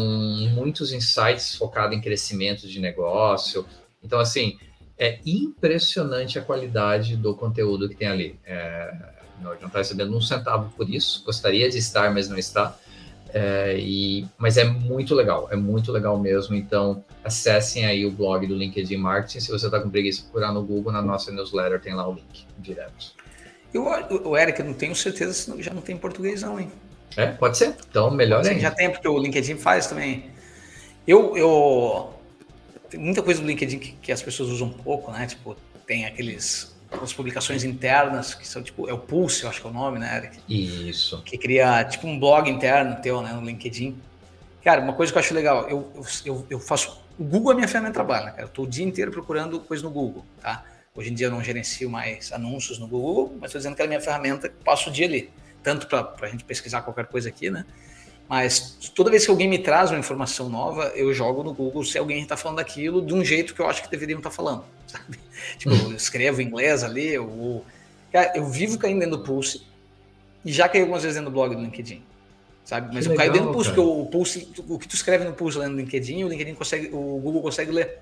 muitos 0.54 0.94
insights 0.94 1.56
focados 1.56 1.98
em 1.98 2.00
crescimento 2.00 2.70
de 2.70 2.80
negócio. 2.80 3.66
Então, 4.02 4.18
assim, 4.18 4.58
é 4.98 5.20
impressionante 5.26 6.40
a 6.40 6.42
qualidade 6.42 7.18
do 7.18 7.36
conteúdo 7.36 7.90
que 7.90 7.96
tem 7.96 8.08
ali. 8.08 8.40
É, 8.46 8.94
não 9.42 9.54
está 9.56 9.80
recebendo 9.80 10.16
um 10.16 10.22
centavo 10.22 10.72
por 10.72 10.90
isso, 10.90 11.22
gostaria 11.26 11.70
de 11.70 11.80
estar, 11.80 12.14
mas 12.14 12.30
não 12.30 12.38
está. 12.38 12.80
É, 13.34 13.76
e, 13.80 14.28
mas 14.38 14.58
é 14.58 14.64
muito 14.64 15.16
legal, 15.16 15.48
é 15.52 15.56
muito 15.56 15.92
legal 15.92 16.20
mesmo. 16.20 16.56
Então, 16.56 17.04
acessem 17.24 17.84
aí 17.86 18.06
o 18.06 18.12
blog 18.12 18.46
do 18.46 18.56
LinkedIn 18.56 18.98
Marketing. 18.98 19.40
Se 19.40 19.52
você 19.52 19.66
está 19.66 19.80
com 19.80 19.90
preguiça 19.90 20.20
de 20.20 20.26
procurar 20.26 20.52
no 20.52 20.64
Google, 20.64 20.92
na 20.92 21.02
nossa 21.02 21.32
newsletter 21.32 21.82
tem 21.82 21.96
lá 21.96 22.08
o 22.08 22.14
link 22.14 22.46
direto. 22.60 23.14
Eu, 23.74 23.86
o 23.86 24.38
Eric, 24.38 24.60
eu 24.60 24.66
não 24.66 24.74
tenho 24.74 24.96
certeza 24.96 25.34
se 25.34 25.64
já 25.64 25.74
não 25.74 25.82
tem 25.82 25.98
português, 25.98 26.44
não, 26.44 26.60
hein? 26.60 26.72
É, 27.18 27.28
pode 27.28 27.58
ser. 27.58 27.76
Então, 27.90 28.12
melhor 28.12 28.46
ainda. 28.46 28.60
Já 28.60 28.70
tem, 28.70 28.92
porque 28.92 29.08
o 29.08 29.18
LinkedIn 29.18 29.58
faz 29.58 29.88
também. 29.88 30.32
Eu, 31.08 31.36
eu. 31.36 32.14
Tem 32.90 33.00
muita 33.00 33.24
coisa 33.24 33.42
do 33.42 33.48
LinkedIn 33.48 33.80
que, 33.80 33.92
que 33.94 34.12
as 34.12 34.22
pessoas 34.22 34.50
usam 34.50 34.70
pouco, 34.70 35.12
né? 35.12 35.26
Tipo, 35.26 35.56
tem 35.88 36.06
aqueles 36.06 36.73
as 37.02 37.14
publicações 37.14 37.64
internas, 37.64 38.34
que 38.34 38.48
são 38.48 38.62
tipo, 38.62 38.90
é 38.90 38.94
o 38.94 38.98
Pulse, 38.98 39.44
eu 39.44 39.50
acho 39.50 39.62
que 39.62 39.68
é 39.68 39.70
o 39.70 39.74
nome, 39.74 40.00
né, 40.00 40.18
Eric? 40.18 40.40
Isso. 40.48 41.22
Que 41.24 41.38
cria 41.38 41.84
tipo 41.86 42.08
um 42.08 42.20
blog 42.20 42.50
interno 42.50 42.96
teu, 43.02 43.22
né, 43.22 43.34
no 43.34 43.46
LinkedIn. 43.46 43.98
Cara, 44.64 44.82
uma 44.82 44.94
coisa 44.94 45.12
que 45.12 45.18
eu 45.18 45.22
acho 45.22 45.34
legal, 45.34 45.68
eu, 45.70 45.92
eu, 46.26 46.48
eu 46.50 46.60
faço. 46.60 47.02
O 47.18 47.24
Google 47.24 47.52
é 47.52 47.56
minha 47.56 47.68
ferramenta 47.68 47.92
de 47.92 47.96
trabalho, 47.96 48.26
né, 48.26 48.32
cara? 48.32 48.44
Eu 48.44 48.50
tô 48.50 48.64
o 48.64 48.68
dia 48.68 48.86
inteiro 48.86 49.12
procurando 49.12 49.60
coisa 49.60 49.84
no 49.84 49.90
Google, 49.90 50.26
tá? 50.42 50.64
Hoje 50.96 51.10
em 51.10 51.14
dia 51.14 51.28
eu 51.28 51.32
não 51.32 51.44
gerencio 51.44 51.90
mais 51.90 52.32
anúncios 52.32 52.78
no 52.78 52.88
Google, 52.88 53.36
mas 53.40 53.50
estou 53.50 53.60
dizendo 53.60 53.76
que 53.76 53.82
é 53.82 53.86
a 53.86 53.88
minha 53.88 54.02
ferramenta, 54.02 54.52
passo 54.64 54.90
o 54.90 54.94
dia 54.94 55.08
ali. 55.08 55.30
Tanto 55.62 55.88
para 55.88 56.14
a 56.22 56.28
gente 56.28 56.44
pesquisar 56.44 56.82
qualquer 56.82 57.08
coisa 57.08 57.30
aqui, 57.30 57.50
né? 57.50 57.66
Mas 58.34 58.90
toda 58.96 59.12
vez 59.12 59.26
que 59.26 59.30
alguém 59.30 59.48
me 59.48 59.60
traz 59.60 59.92
uma 59.92 60.00
informação 60.00 60.50
nova, 60.50 60.92
eu 60.96 61.14
jogo 61.14 61.44
no 61.44 61.54
Google 61.54 61.84
se 61.84 62.00
alguém 62.00 62.24
está 62.24 62.36
falando 62.36 62.58
daquilo 62.58 63.00
de 63.00 63.14
um 63.14 63.24
jeito 63.24 63.54
que 63.54 63.60
eu 63.60 63.68
acho 63.68 63.84
que 63.84 63.92
deveriam 63.92 64.18
estar 64.18 64.32
tá 64.32 64.36
falando, 64.36 64.66
sabe? 64.88 65.20
Tipo, 65.60 65.76
eu 65.76 65.96
escrevo 65.96 66.42
em 66.42 66.46
inglês 66.46 66.84
ali, 66.84 67.10
eu, 67.14 67.64
cara, 68.12 68.34
eu 68.36 68.44
vivo 68.50 68.80
caindo 68.80 69.02
dentro 69.02 69.18
do 69.18 69.24
Pulse 69.24 69.62
e 70.44 70.52
já 70.52 70.68
caí 70.68 70.82
algumas 70.82 71.04
vezes 71.04 71.16
dentro 71.16 71.30
do 71.30 71.34
blog 71.36 71.54
do 71.54 71.62
LinkedIn, 71.62 72.02
sabe? 72.66 72.90
Mas 72.92 73.06
que 73.06 73.12
eu 73.14 73.16
legal, 73.16 73.18
caio 73.18 73.32
dentro 73.34 73.48
do 73.50 73.54
Pulse, 73.54 73.70
porque 73.70 73.82
o, 73.82 74.06
Pulse, 74.08 74.54
o 74.68 74.80
que 74.80 74.88
tu 74.88 74.96
escreve 74.96 75.26
no 75.26 75.34
Pulse 75.34 75.60
lá 75.60 75.70
no 75.70 75.78
LinkedIn, 75.78 76.24
o 76.24 76.28
LinkedIn 76.28 76.56
consegue, 76.56 76.88
o 76.92 77.20
Google 77.20 77.44
consegue 77.44 77.72
ler. 77.72 78.00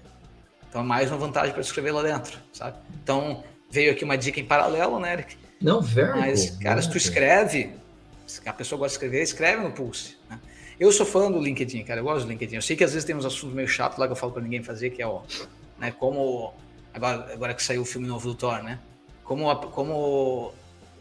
Então 0.69 0.79
é 0.79 0.85
mais 0.85 1.11
uma 1.11 1.17
vantagem 1.17 1.51
para 1.51 1.59
escrever 1.59 1.91
lá 1.91 2.03
dentro, 2.03 2.39
sabe? 2.53 2.77
Então 3.03 3.43
veio 3.69 3.91
aqui 3.91 4.05
uma 4.05 4.17
dica 4.17 4.39
em 4.39 4.45
paralelo, 4.45 4.97
né, 4.97 5.11
Eric? 5.11 5.35
Não, 5.61 5.81
verbo. 5.81 6.19
Mas, 6.19 6.51
cara, 6.51 6.81
se 6.81 6.89
tu 6.89 6.95
escreve, 6.95 7.80
a 8.45 8.53
pessoa 8.53 8.79
gosta 8.79 8.97
de 8.97 9.05
escrever, 9.05 9.23
escreve 9.23 9.63
no 9.63 9.71
Pulse. 9.71 10.17
Né? 10.29 10.39
Eu 10.79 10.91
sou 10.91 11.05
fã 11.05 11.31
do 11.31 11.39
LinkedIn, 11.39 11.83
cara, 11.83 11.99
eu 11.99 12.03
gosto 12.03 12.25
do 12.25 12.29
LinkedIn. 12.31 12.55
Eu 12.55 12.61
sei 12.61 12.75
que 12.75 12.83
às 12.83 12.93
vezes 12.93 13.05
tem 13.05 13.15
uns 13.15 13.25
assuntos 13.25 13.55
meio 13.55 13.67
chatos 13.67 13.97
lá 13.97 14.07
que 14.07 14.13
eu 14.13 14.15
falo 14.15 14.31
para 14.31 14.41
ninguém 14.41 14.63
fazer, 14.63 14.89
que 14.89 15.01
é 15.01 15.07
o, 15.07 15.21
né, 15.77 15.91
como 15.91 16.53
agora, 16.93 17.33
agora 17.33 17.53
que 17.53 17.63
saiu 17.63 17.81
o 17.81 17.85
filme 17.85 18.07
novo 18.07 18.27
do 18.27 18.35
Thor, 18.35 18.63
né? 18.63 18.79
Como, 19.23 19.55
como 19.67 20.53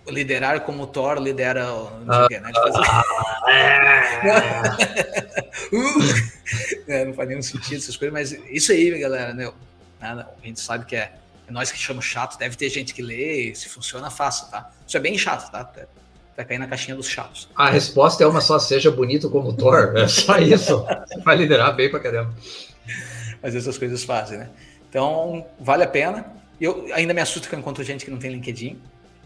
liderar 0.06 0.60
como 0.60 0.84
o 0.84 0.86
Thor 0.86 1.18
lidera 1.18 1.66
não, 2.04 2.26
sei 2.26 2.40
né? 2.40 2.50
fazer... 2.52 2.80
é, 6.88 7.04
não 7.04 7.14
faz 7.14 7.28
nenhum 7.28 7.42
sentido 7.42 7.76
essas 7.76 7.96
coisas, 7.96 8.12
mas 8.12 8.32
isso 8.50 8.72
aí, 8.72 8.98
galera, 8.98 9.32
né? 9.32 9.52
A 10.00 10.26
gente 10.42 10.60
sabe 10.60 10.86
que 10.86 10.96
é, 10.96 11.12
é 11.46 11.52
nós 11.52 11.70
que 11.70 11.78
chamamos 11.78 12.06
chato, 12.06 12.38
deve 12.38 12.56
ter 12.56 12.68
gente 12.70 12.94
que 12.94 13.02
lê, 13.02 13.54
se 13.54 13.68
funciona, 13.68 14.10
faça, 14.10 14.46
tá? 14.50 14.70
Isso 14.86 14.96
é 14.96 15.00
bem 15.00 15.16
chato, 15.16 15.50
tá? 15.50 15.64
Vai 16.36 16.44
cair 16.44 16.58
na 16.58 16.66
caixinha 16.66 16.96
dos 16.96 17.08
chatos. 17.08 17.48
A 17.54 17.70
resposta 17.70 18.24
é 18.24 18.26
uma 18.26 18.40
só, 18.40 18.58
seja 18.58 18.90
bonito 18.90 19.30
como 19.30 19.52
Thor. 19.52 19.92
É 19.96 20.08
só 20.08 20.38
isso. 20.38 20.84
Você 21.06 21.20
vai 21.20 21.36
liderar 21.36 21.74
bem 21.74 21.90
pra 21.90 22.00
caramba. 22.00 22.34
Mas 23.42 23.54
essas 23.54 23.76
coisas 23.78 24.04
fazem, 24.04 24.38
né? 24.38 24.50
Então, 24.88 25.46
vale 25.58 25.84
a 25.84 25.88
pena. 25.88 26.26
Eu 26.60 26.88
ainda 26.92 27.14
me 27.14 27.20
assusto 27.20 27.48
que 27.48 27.54
eu 27.54 27.58
encontro 27.58 27.82
gente 27.82 28.04
que 28.04 28.10
não 28.10 28.18
tem 28.18 28.30
LinkedIn. 28.30 28.80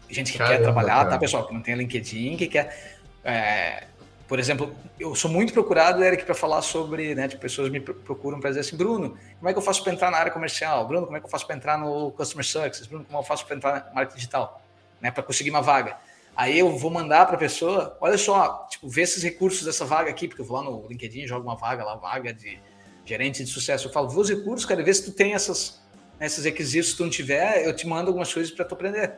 Gente 0.09 0.33
que 0.33 0.39
caramba, 0.39 0.57
quer 0.57 0.63
trabalhar, 0.63 0.89
tá, 0.89 0.99
cara. 0.99 1.11
tá, 1.11 1.19
pessoal? 1.19 1.47
Que 1.47 1.55
não 1.55 1.63
tem 1.63 1.75
LinkedIn, 1.75 2.37
que 2.37 2.47
quer. 2.47 2.97
É, 3.25 3.85
por 4.29 4.39
exemplo, 4.39 4.75
eu 4.99 5.15
sou 5.15 5.31
muito 5.31 5.53
procurado, 5.53 6.03
Eric, 6.03 6.25
para 6.25 6.35
falar 6.35 6.63
sobre, 6.63 7.15
né, 7.15 7.29
tipo, 7.29 7.43
pessoas 7.43 7.71
me 7.71 7.81
procuram 7.81 8.41
para 8.41 8.51
dizer 8.51 8.61
assim, 8.61 8.77
Bruno, 8.77 9.17
como 9.39 9.49
é 9.49 9.53
que 9.53 9.59
eu 9.59 9.63
faço 9.63 9.83
para 9.83 9.93
entrar 9.93 10.11
na 10.11 10.19
área 10.19 10.33
comercial? 10.33 10.87
Bruno, 10.87 11.07
como 11.07 11.17
é 11.17 11.21
que 11.21 11.27
eu 11.27 11.31
faço 11.31 11.47
para 11.47 11.57
entrar 11.57 11.79
no 11.79 12.11
Customer 12.13 12.45
Success? 12.45 12.87
Bruno, 12.87 13.05
como 13.05 13.19
eu 13.19 13.23
faço 13.23 13.45
para 13.47 13.57
entrar 13.57 13.73
na 13.73 13.95
marketing 13.95 14.17
digital? 14.17 14.63
Né, 15.01 15.11
para 15.11 15.23
conseguir 15.23 15.51
uma 15.51 15.61
vaga. 15.61 15.97
Aí 16.37 16.59
eu 16.59 16.77
vou 16.77 16.91
mandar 16.91 17.27
para 17.27 17.37
a 17.37 17.39
pessoa, 17.39 17.97
olha 18.01 18.19
só, 18.19 18.67
tipo, 18.69 18.89
vê 18.89 19.03
esses 19.03 19.23
recursos 19.23 19.65
dessa 19.65 19.85
vaga 19.85 20.11
aqui, 20.11 20.27
porque 20.27 20.43
eu 20.43 20.47
vou 20.47 20.57
lá 20.57 20.65
no 20.65 20.87
LinkedIn, 20.89 21.27
jogo 21.27 21.47
uma 21.47 21.57
vaga 21.57 21.85
lá, 21.85 21.95
vaga 21.95 22.35
de 22.35 22.59
gerente 23.05 23.45
de 23.45 23.51
sucesso. 23.51 23.87
Eu 23.87 23.93
falo, 23.93 24.09
vê 24.09 24.19
os 24.19 24.29
recursos, 24.29 24.67
cara, 24.67 24.83
vê 24.83 24.93
se 24.93 25.05
tu 25.05 25.13
tem 25.13 25.35
essas, 25.35 25.81
esses 26.21 26.45
requisitos. 26.45 26.91
Se 26.91 26.97
tu 26.97 27.05
não 27.05 27.11
tiver, 27.11 27.65
eu 27.65 27.75
te 27.75 27.87
mando 27.87 28.09
algumas 28.09 28.33
coisas 28.33 28.53
para 28.53 28.65
tu 28.65 28.75
aprender. 28.75 29.15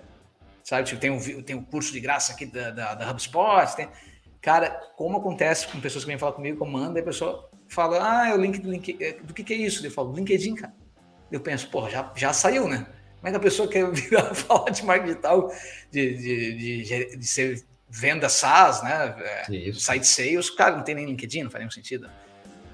Sabe, 0.62 0.86
tipo, 0.86 1.00
tem 1.00 1.10
um, 1.10 1.42
tem 1.42 1.56
um 1.56 1.62
curso 1.62 1.92
de 1.92 2.00
graça 2.00 2.32
aqui 2.32 2.44
da, 2.44 2.70
da, 2.70 2.94
da 2.94 3.10
HubSpot, 3.10 3.76
tem... 3.76 3.88
Cara, 4.42 4.70
como 4.96 5.16
acontece 5.16 5.66
com 5.66 5.80
pessoas 5.80 6.04
que 6.04 6.08
vêm 6.08 6.18
falar 6.18 6.32
comigo, 6.32 6.58
comanda, 6.58 6.98
e 6.98 7.02
a 7.02 7.04
pessoa 7.04 7.50
fala, 7.66 7.98
ah, 8.00 8.28
é 8.28 8.34
o 8.34 8.36
link 8.36 8.60
do 8.60 8.70
link, 8.70 8.96
é, 9.00 9.14
do 9.14 9.34
que, 9.34 9.42
que 9.42 9.52
é 9.52 9.56
isso? 9.56 9.84
Eu 9.84 9.90
falo, 9.90 10.12
LinkedIn, 10.12 10.54
cara. 10.54 10.72
Eu 11.32 11.40
penso, 11.40 11.68
porra, 11.68 11.90
já, 11.90 12.12
já 12.14 12.32
saiu, 12.32 12.68
né? 12.68 12.86
Que 13.22 13.28
a 13.28 13.40
pessoa 13.40 13.68
quer 13.68 13.88
virar 13.90 14.34
falar 14.34 14.70
de 14.70 14.84
marketing 14.84 15.08
digital, 15.12 15.52
de, 15.90 16.16
de, 16.16 16.84
de, 16.84 17.16
de 17.16 17.26
ser 17.26 17.64
venda 17.88 18.28
SaaS, 18.28 18.82
né? 18.82 19.16
É, 19.18 19.72
site 19.72 20.06
sales, 20.06 20.50
cara, 20.50 20.76
não 20.76 20.84
tem 20.84 20.94
nem 20.94 21.06
LinkedIn, 21.06 21.44
não 21.44 21.50
faz 21.50 21.60
nenhum 21.60 21.70
sentido. 21.70 22.10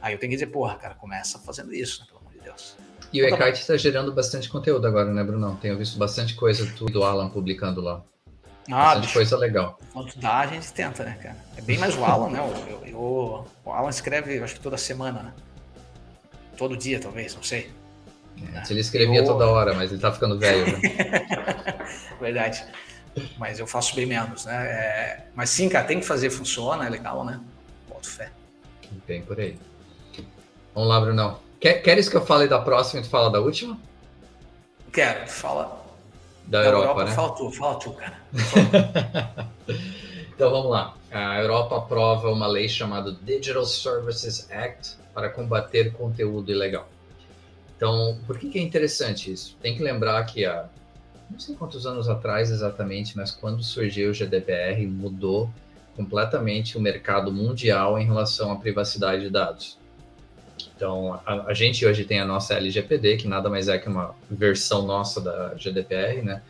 Aí 0.01 0.15
eu 0.15 0.19
tenho 0.19 0.31
que 0.31 0.37
dizer, 0.37 0.49
porra, 0.49 0.77
cara, 0.77 0.95
começa 0.95 1.39
fazendo 1.39 1.73
isso, 1.73 2.01
né, 2.01 2.07
pelo 2.09 2.21
amor 2.21 2.33
de 2.33 2.41
Deus. 2.41 2.77
E 3.13 3.23
o 3.23 3.27
Ekite 3.27 3.61
está 3.61 3.77
gerando 3.77 4.13
bastante 4.13 4.49
conteúdo 4.49 4.87
agora, 4.87 5.13
né, 5.13 5.23
Brunão? 5.23 5.57
Tenho 5.57 5.77
visto 5.77 5.99
bastante 5.99 6.35
coisa 6.35 6.67
do 6.67 7.05
Alan 7.05 7.29
publicando 7.29 7.81
lá. 7.81 8.03
Ah, 8.71 8.95
bastante 8.95 9.13
coisa 9.13 9.37
legal. 9.37 9.79
Quanto 9.93 10.19
dá, 10.19 10.39
a 10.39 10.47
gente 10.47 10.73
tenta, 10.73 11.05
né, 11.05 11.19
cara? 11.23 11.37
É 11.57 11.61
bem 11.61 11.79
mais 11.79 11.97
o 11.97 12.05
Alan, 12.05 12.31
né? 12.31 12.41
O, 12.41 12.87
eu, 12.87 13.47
o 13.65 13.71
Alan 13.71 13.91
escreve, 13.91 14.39
acho 14.43 14.55
que 14.55 14.61
toda 14.61 14.79
semana, 14.79 15.23
né? 15.23 15.35
Todo 16.57 16.77
dia, 16.77 16.99
talvez, 16.99 17.35
não 17.35 17.43
sei. 17.43 17.71
É, 18.37 18.71
ele 18.71 18.81
escrevia 18.81 19.21
eu... 19.21 19.25
toda 19.25 19.47
hora, 19.47 19.75
mas 19.75 19.90
ele 19.90 20.01
tá 20.01 20.12
ficando 20.12 20.38
velho. 20.38 20.66
Né? 20.73 20.81
Verdade. 22.21 22.64
Mas 23.38 23.59
eu 23.59 23.66
faço 23.66 23.95
bem 23.95 24.07
menos, 24.07 24.47
né? 24.47 24.66
É... 24.66 25.27
Mas 25.35 25.51
sim, 25.51 25.68
cara, 25.68 25.87
tem 25.87 26.01
que 26.01 26.07
fazer, 26.07 26.31
funciona, 26.31 26.87
é 26.87 26.90
legal, 26.90 27.25
né? 27.25 27.40
Boto 27.88 28.09
fé. 28.09 28.31
Bem 29.07 29.23
por 29.23 29.38
aí. 29.38 29.59
Vamos 30.75 30.88
lá, 30.88 31.01
Brunão. 31.01 31.38
Quer, 31.61 31.83
queres 31.83 32.09
que 32.09 32.16
eu 32.16 32.25
fale 32.25 32.49
da 32.49 32.59
próxima 32.59 33.01
e 33.01 33.05
tu 33.05 33.11
fala 33.11 33.31
da 33.31 33.40
última? 33.40 33.79
Quero, 34.92 35.29
fala. 35.29 35.83
Da, 36.47 36.61
da 36.61 36.68
Europa, 36.68 36.85
Europa, 36.85 37.05
né? 37.05 37.12
Fala 37.12 37.35
tu, 37.35 37.51
fala 37.53 37.79
tu, 37.79 37.92
cara. 37.92 38.16
então 40.35 40.51
vamos 40.51 40.71
lá. 40.71 40.95
A 41.11 41.40
Europa 41.40 41.77
aprova 41.77 42.31
uma 42.31 42.47
lei 42.47 42.68
chamada 42.68 43.12
Digital 43.23 43.64
Services 43.64 44.51
Act 44.51 44.97
para 45.14 45.29
combater 45.29 45.92
conteúdo 45.92 46.51
ilegal. 46.51 46.88
Então, 47.77 48.19
por 48.27 48.39
que, 48.39 48.49
que 48.49 48.59
é 48.59 48.63
interessante 48.63 49.33
isso? 49.33 49.57
Tem 49.61 49.77
que 49.77 49.83
lembrar 49.83 50.23
que 50.25 50.45
há 50.45 50.69
não 51.33 51.41
sei 51.41 51.55
quantos 51.55 51.87
anos 51.87 52.09
atrás 52.09 52.51
exatamente, 52.51 53.17
mas 53.17 53.31
quando 53.31 53.63
surgiu 53.63 54.11
o 54.11 54.15
GDPR, 54.15 54.87
mudou 54.87 55.51
completamente 55.97 56.77
o 56.77 56.81
mercado 56.81 57.33
mundial 57.33 57.99
em 57.99 58.05
relação 58.05 58.53
à 58.53 58.57
privacidade 58.57 59.23
de 59.23 59.31
dados. 59.31 59.79
Então, 60.77 61.21
a, 61.27 61.47
a, 61.47 61.55
gente 61.55 61.85
hoje 61.87 62.05
tem 62.05 62.21
a 62.21 62.25
nossa 62.25 62.55
LGPD, 62.55 63.17
que 63.17 63.29
nada 63.29 63.49
mais 63.49 63.69
é 63.69 63.79
que 63.79 63.89
uma 63.89 64.15
versão 64.31 64.87
nossa 64.87 65.21
da 65.21 65.55
GDPR, 65.55 66.23
né? 66.23 66.43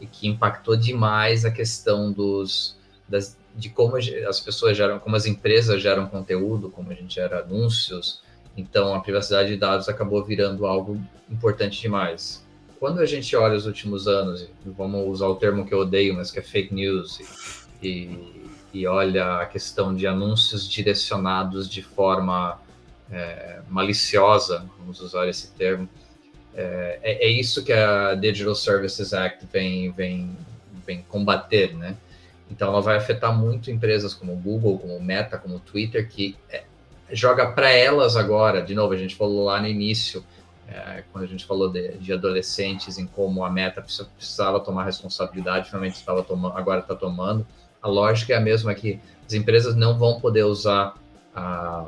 E 0.00 0.06
que 0.06 0.26
impactou 0.26 0.76
demais 0.76 1.44
a 1.44 1.50
questão 1.50 2.10
dos, 2.10 2.76
das, 3.08 3.36
de 3.54 3.68
como 3.68 3.96
as 3.96 4.40
pessoas 4.40 4.76
geram, 4.76 4.98
como 4.98 5.16
as 5.16 5.26
empresas 5.26 5.82
geram 5.82 6.06
conteúdo, 6.06 6.70
como 6.70 6.90
a 6.90 6.94
gente 6.94 7.14
gera 7.14 7.40
anúncios. 7.40 8.22
Então, 8.56 8.94
a 8.94 9.00
privacidade 9.00 9.50
de 9.50 9.56
dados 9.56 9.88
acabou 9.88 10.24
virando 10.24 10.66
algo 10.66 11.00
importante 11.30 11.80
demais. 11.80 12.44
Quando 12.78 13.00
a 13.00 13.06
gente 13.06 13.34
olha 13.36 13.56
os 13.56 13.66
últimos 13.66 14.08
anos, 14.08 14.48
vamos 14.64 15.06
usar 15.08 15.26
o 15.26 15.36
termo 15.36 15.66
que 15.66 15.74
eu 15.74 15.80
odeio, 15.80 16.14
mas 16.14 16.30
que 16.30 16.38
é 16.38 16.42
fake 16.42 16.74
news, 16.74 17.66
e, 17.82 18.48
e 18.72 18.86
olha 18.86 19.40
a 19.40 19.46
questão 19.46 19.94
de 19.94 20.06
anúncios 20.06 20.68
direcionados 20.68 21.68
de 21.68 21.82
forma 21.82 22.60
é, 23.10 23.60
maliciosa, 23.68 24.66
vamos 24.78 25.00
usar 25.00 25.28
esse 25.28 25.52
termo, 25.52 25.88
é, 26.54 26.98
é, 27.02 27.26
é, 27.26 27.28
isso 27.28 27.64
que 27.64 27.72
a 27.72 28.14
Digital 28.14 28.54
Services 28.54 29.12
Act 29.12 29.46
vem, 29.52 29.92
vem, 29.92 30.36
vem 30.86 31.02
combater, 31.02 31.74
né? 31.76 31.96
Então, 32.50 32.68
ela 32.68 32.80
vai 32.80 32.96
afetar 32.96 33.36
muito 33.36 33.70
empresas 33.70 34.12
como 34.12 34.34
Google, 34.34 34.78
como 34.78 35.00
Meta, 35.00 35.38
como 35.38 35.60
Twitter, 35.60 36.08
que 36.08 36.36
é, 36.50 36.64
joga 37.12 37.52
para 37.52 37.70
elas 37.70 38.16
agora, 38.16 38.62
de 38.62 38.74
novo, 38.74 38.92
a 38.92 38.96
gente 38.96 39.14
falou 39.14 39.44
lá 39.44 39.60
no 39.60 39.66
início, 39.66 40.24
é, 40.68 41.02
quando 41.12 41.24
a 41.24 41.26
gente 41.26 41.44
falou 41.44 41.68
de, 41.68 41.98
de, 41.98 42.12
adolescentes, 42.12 42.98
em 42.98 43.06
como 43.06 43.44
a 43.44 43.50
Meta 43.50 43.82
precisava 43.82 44.60
tomar 44.60 44.84
responsabilidade, 44.84 45.68
finalmente 45.68 45.96
estava 45.96 46.22
tomando, 46.22 46.56
agora 46.56 46.80
está 46.80 46.94
tomando. 46.94 47.46
A 47.82 47.88
lógica 47.88 48.34
é 48.34 48.36
a 48.36 48.40
mesma 48.40 48.74
que 48.74 49.00
as 49.26 49.32
empresas 49.32 49.74
não 49.74 49.98
vão 49.98 50.20
poder 50.20 50.44
usar 50.44 50.94
a 51.34 51.86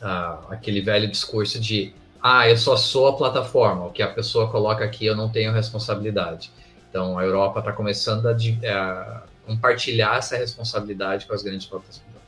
ah, 0.00 0.40
aquele 0.50 0.80
velho 0.80 1.08
discurso 1.08 1.58
de 1.58 1.94
ah, 2.22 2.48
eu 2.48 2.56
só 2.56 2.76
sou 2.76 3.08
a 3.08 3.16
plataforma, 3.16 3.86
o 3.86 3.90
que 3.90 4.02
a 4.02 4.12
pessoa 4.12 4.50
coloca 4.50 4.84
aqui 4.84 5.06
eu 5.06 5.16
não 5.16 5.28
tenho 5.28 5.52
responsabilidade. 5.52 6.50
Então 6.90 7.18
a 7.18 7.24
Europa 7.24 7.60
está 7.60 7.72
começando 7.72 8.26
a, 8.26 8.32
a, 8.32 9.22
compartilhar 9.46 10.18
essa 10.18 10.36
responsabilidade 10.36 11.26
com 11.26 11.34
as 11.34 11.42
grandes 11.42 11.70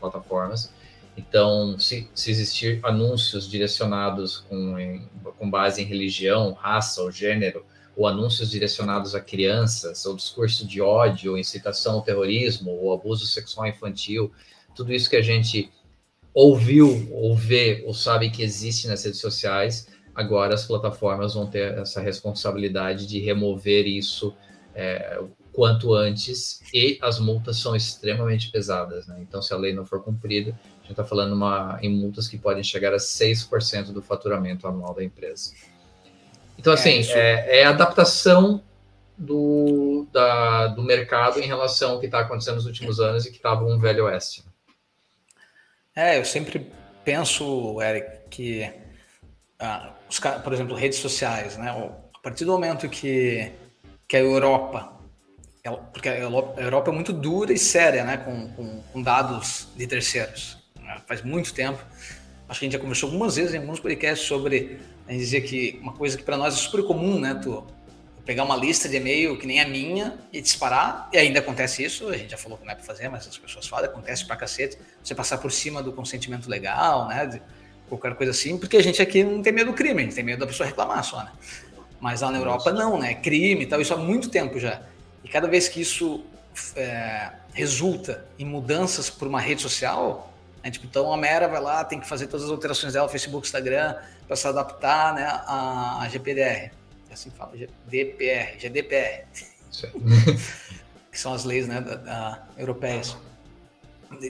plataformas. 0.00 0.72
Então, 1.18 1.76
se, 1.80 2.08
se 2.14 2.30
existir 2.30 2.78
anúncios 2.84 3.50
direcionados 3.50 4.38
com, 4.38 4.78
em, 4.78 5.08
com 5.36 5.50
base 5.50 5.82
em 5.82 5.84
religião, 5.84 6.52
raça 6.52 7.02
ou 7.02 7.10
gênero, 7.10 7.66
ou 7.96 8.06
anúncios 8.06 8.48
direcionados 8.48 9.16
a 9.16 9.20
crianças, 9.20 10.06
ou 10.06 10.14
discurso 10.14 10.64
de 10.64 10.80
ódio, 10.80 11.32
ou 11.32 11.38
incitação 11.38 11.94
ao 11.94 12.02
terrorismo, 12.02 12.70
ou 12.70 12.92
abuso 12.92 13.26
sexual 13.26 13.66
infantil, 13.66 14.30
tudo 14.76 14.92
isso 14.92 15.10
que 15.10 15.16
a 15.16 15.22
gente 15.22 15.72
ouviu 16.32 17.08
ou 17.10 17.34
vê 17.34 17.82
ou 17.84 17.92
sabe 17.92 18.30
que 18.30 18.44
existe 18.44 18.86
nas 18.86 19.04
redes 19.04 19.20
sociais, 19.20 19.88
agora 20.14 20.54
as 20.54 20.64
plataformas 20.64 21.34
vão 21.34 21.48
ter 21.48 21.76
essa 21.78 22.00
responsabilidade 22.00 23.08
de 23.08 23.18
remover 23.18 23.88
isso 23.88 24.32
é, 24.72 25.20
quanto 25.52 25.92
antes 25.92 26.60
e 26.72 26.96
as 27.02 27.18
multas 27.18 27.56
são 27.56 27.74
extremamente 27.74 28.52
pesadas. 28.52 29.08
Né? 29.08 29.18
Então, 29.20 29.42
se 29.42 29.52
a 29.52 29.56
lei 29.56 29.74
não 29.74 29.84
for 29.84 30.00
cumprida, 30.00 30.56
gente 30.88 30.92
está 30.92 31.04
falando 31.04 31.34
uma, 31.34 31.78
em 31.82 31.90
multas 31.90 32.26
que 32.26 32.38
podem 32.38 32.64
chegar 32.64 32.94
a 32.94 32.96
6% 32.96 33.92
do 33.92 34.00
faturamento 34.00 34.66
anual 34.66 34.94
da 34.94 35.04
empresa. 35.04 35.52
Então, 36.58 36.72
assim, 36.72 37.02
é, 37.12 37.58
é, 37.58 37.60
é 37.60 37.64
adaptação 37.64 38.62
do, 39.16 40.06
da, 40.12 40.68
do 40.68 40.82
mercado 40.82 41.38
em 41.40 41.46
relação 41.46 41.92
ao 41.92 42.00
que 42.00 42.06
está 42.06 42.20
acontecendo 42.20 42.56
nos 42.56 42.66
últimos 42.66 43.00
anos 43.00 43.26
e 43.26 43.30
que 43.30 43.36
estava 43.36 43.64
um 43.64 43.78
velho 43.78 44.06
oeste. 44.06 44.44
É, 45.94 46.18
eu 46.18 46.24
sempre 46.24 46.70
penso, 47.04 47.80
Eric, 47.82 48.28
que, 48.30 48.72
ah, 49.58 49.92
os, 50.08 50.18
por 50.18 50.52
exemplo, 50.52 50.74
redes 50.74 50.98
sociais, 50.98 51.56
né? 51.58 51.70
A 51.70 52.18
partir 52.20 52.44
do 52.44 52.52
momento 52.52 52.88
que, 52.88 53.52
que 54.06 54.16
a 54.16 54.20
Europa, 54.20 54.92
ela, 55.62 55.76
porque 55.78 56.08
a 56.08 56.18
Europa 56.18 56.90
é 56.90 56.94
muito 56.94 57.12
dura 57.12 57.52
e 57.52 57.58
séria, 57.58 58.04
né? 58.04 58.16
Com, 58.16 58.48
com, 58.52 58.82
com 58.82 59.02
dados 59.02 59.68
de 59.76 59.86
terceiros. 59.86 60.57
Né? 60.88 61.00
Faz 61.06 61.22
muito 61.22 61.52
tempo. 61.52 61.78
Acho 62.48 62.60
que 62.60 62.64
a 62.64 62.66
gente 62.66 62.72
já 62.72 62.78
conversou 62.78 63.08
algumas 63.08 63.36
vezes 63.36 63.54
em 63.54 63.58
alguns 63.58 63.78
podcasts 63.78 64.26
sobre 64.26 64.80
a 65.06 65.12
gente 65.12 65.20
dizer 65.20 65.42
que 65.42 65.78
uma 65.82 65.92
coisa 65.92 66.16
que 66.16 66.22
para 66.24 66.36
nós 66.36 66.54
é 66.54 66.56
super 66.56 66.82
comum, 66.82 67.20
né? 67.20 67.34
Tu, 67.34 67.64
pegar 68.24 68.44
uma 68.44 68.56
lista 68.56 68.90
de 68.90 68.96
e-mail 68.96 69.38
que 69.38 69.46
nem 69.46 69.58
a 69.58 69.66
minha 69.66 70.18
e 70.30 70.42
disparar, 70.42 71.08
e 71.10 71.16
ainda 71.16 71.38
acontece 71.38 71.82
isso, 71.82 72.08
a 72.08 72.16
gente 72.16 72.30
já 72.30 72.36
falou 72.36 72.58
que 72.58 72.64
não 72.66 72.72
é 72.72 72.74
para 72.74 72.84
fazer, 72.84 73.08
mas 73.08 73.26
as 73.26 73.38
pessoas 73.38 73.66
falam, 73.66 73.86
acontece 73.86 74.26
pra 74.26 74.36
cacete, 74.36 74.76
você 75.02 75.14
passar 75.14 75.38
por 75.38 75.50
cima 75.50 75.82
do 75.82 75.92
consentimento 75.92 76.46
legal, 76.46 77.08
né, 77.08 77.24
de 77.24 77.42
qualquer 77.88 78.14
coisa 78.16 78.32
assim, 78.32 78.58
porque 78.58 78.76
a 78.76 78.82
gente 78.82 79.00
aqui 79.00 79.24
não 79.24 79.40
tem 79.40 79.50
medo 79.50 79.70
do 79.70 79.72
crime, 79.74 80.02
a 80.02 80.04
gente 80.04 80.14
tem 80.14 80.22
medo 80.22 80.40
da 80.40 80.46
pessoa 80.46 80.66
reclamar 80.66 81.02
só, 81.04 81.24
né. 81.24 81.32
Mas 81.98 82.20
lá 82.20 82.30
na 82.30 82.36
Europa 82.36 82.70
não, 82.70 82.98
né, 82.98 83.14
crime 83.14 83.62
e 83.62 83.66
tal, 83.66 83.80
isso 83.80 83.94
há 83.94 83.96
muito 83.96 84.28
tempo 84.28 84.60
já. 84.60 84.82
E 85.24 85.28
cada 85.28 85.48
vez 85.48 85.66
que 85.66 85.80
isso 85.80 86.22
é, 86.76 87.30
resulta 87.54 88.26
em 88.38 88.44
mudanças 88.44 89.08
por 89.08 89.26
uma 89.26 89.40
rede 89.40 89.62
social, 89.62 90.27
né, 90.68 90.72
tipo, 90.72 90.86
então 90.86 91.12
a 91.12 91.16
Mera 91.16 91.48
vai 91.48 91.60
lá, 91.60 91.84
tem 91.84 91.98
que 91.98 92.08
fazer 92.08 92.26
todas 92.26 92.46
as 92.46 92.50
alterações 92.50 92.92
dela, 92.92 93.08
Facebook, 93.08 93.46
Instagram, 93.46 93.96
para 94.26 94.36
se 94.36 94.46
adaptar 94.46 95.14
né, 95.14 95.24
à, 95.24 96.02
à 96.02 96.08
GPDR 96.08 96.70
assim 97.18 97.30
fala, 97.30 97.52
GDPR, 97.56 98.58
GDPR. 98.58 99.24
que 101.10 101.18
são 101.18 101.32
as 101.32 101.44
leis 101.44 101.66
né, 101.66 101.80
da, 101.80 101.94
da, 101.96 102.46
europeias 102.56 103.16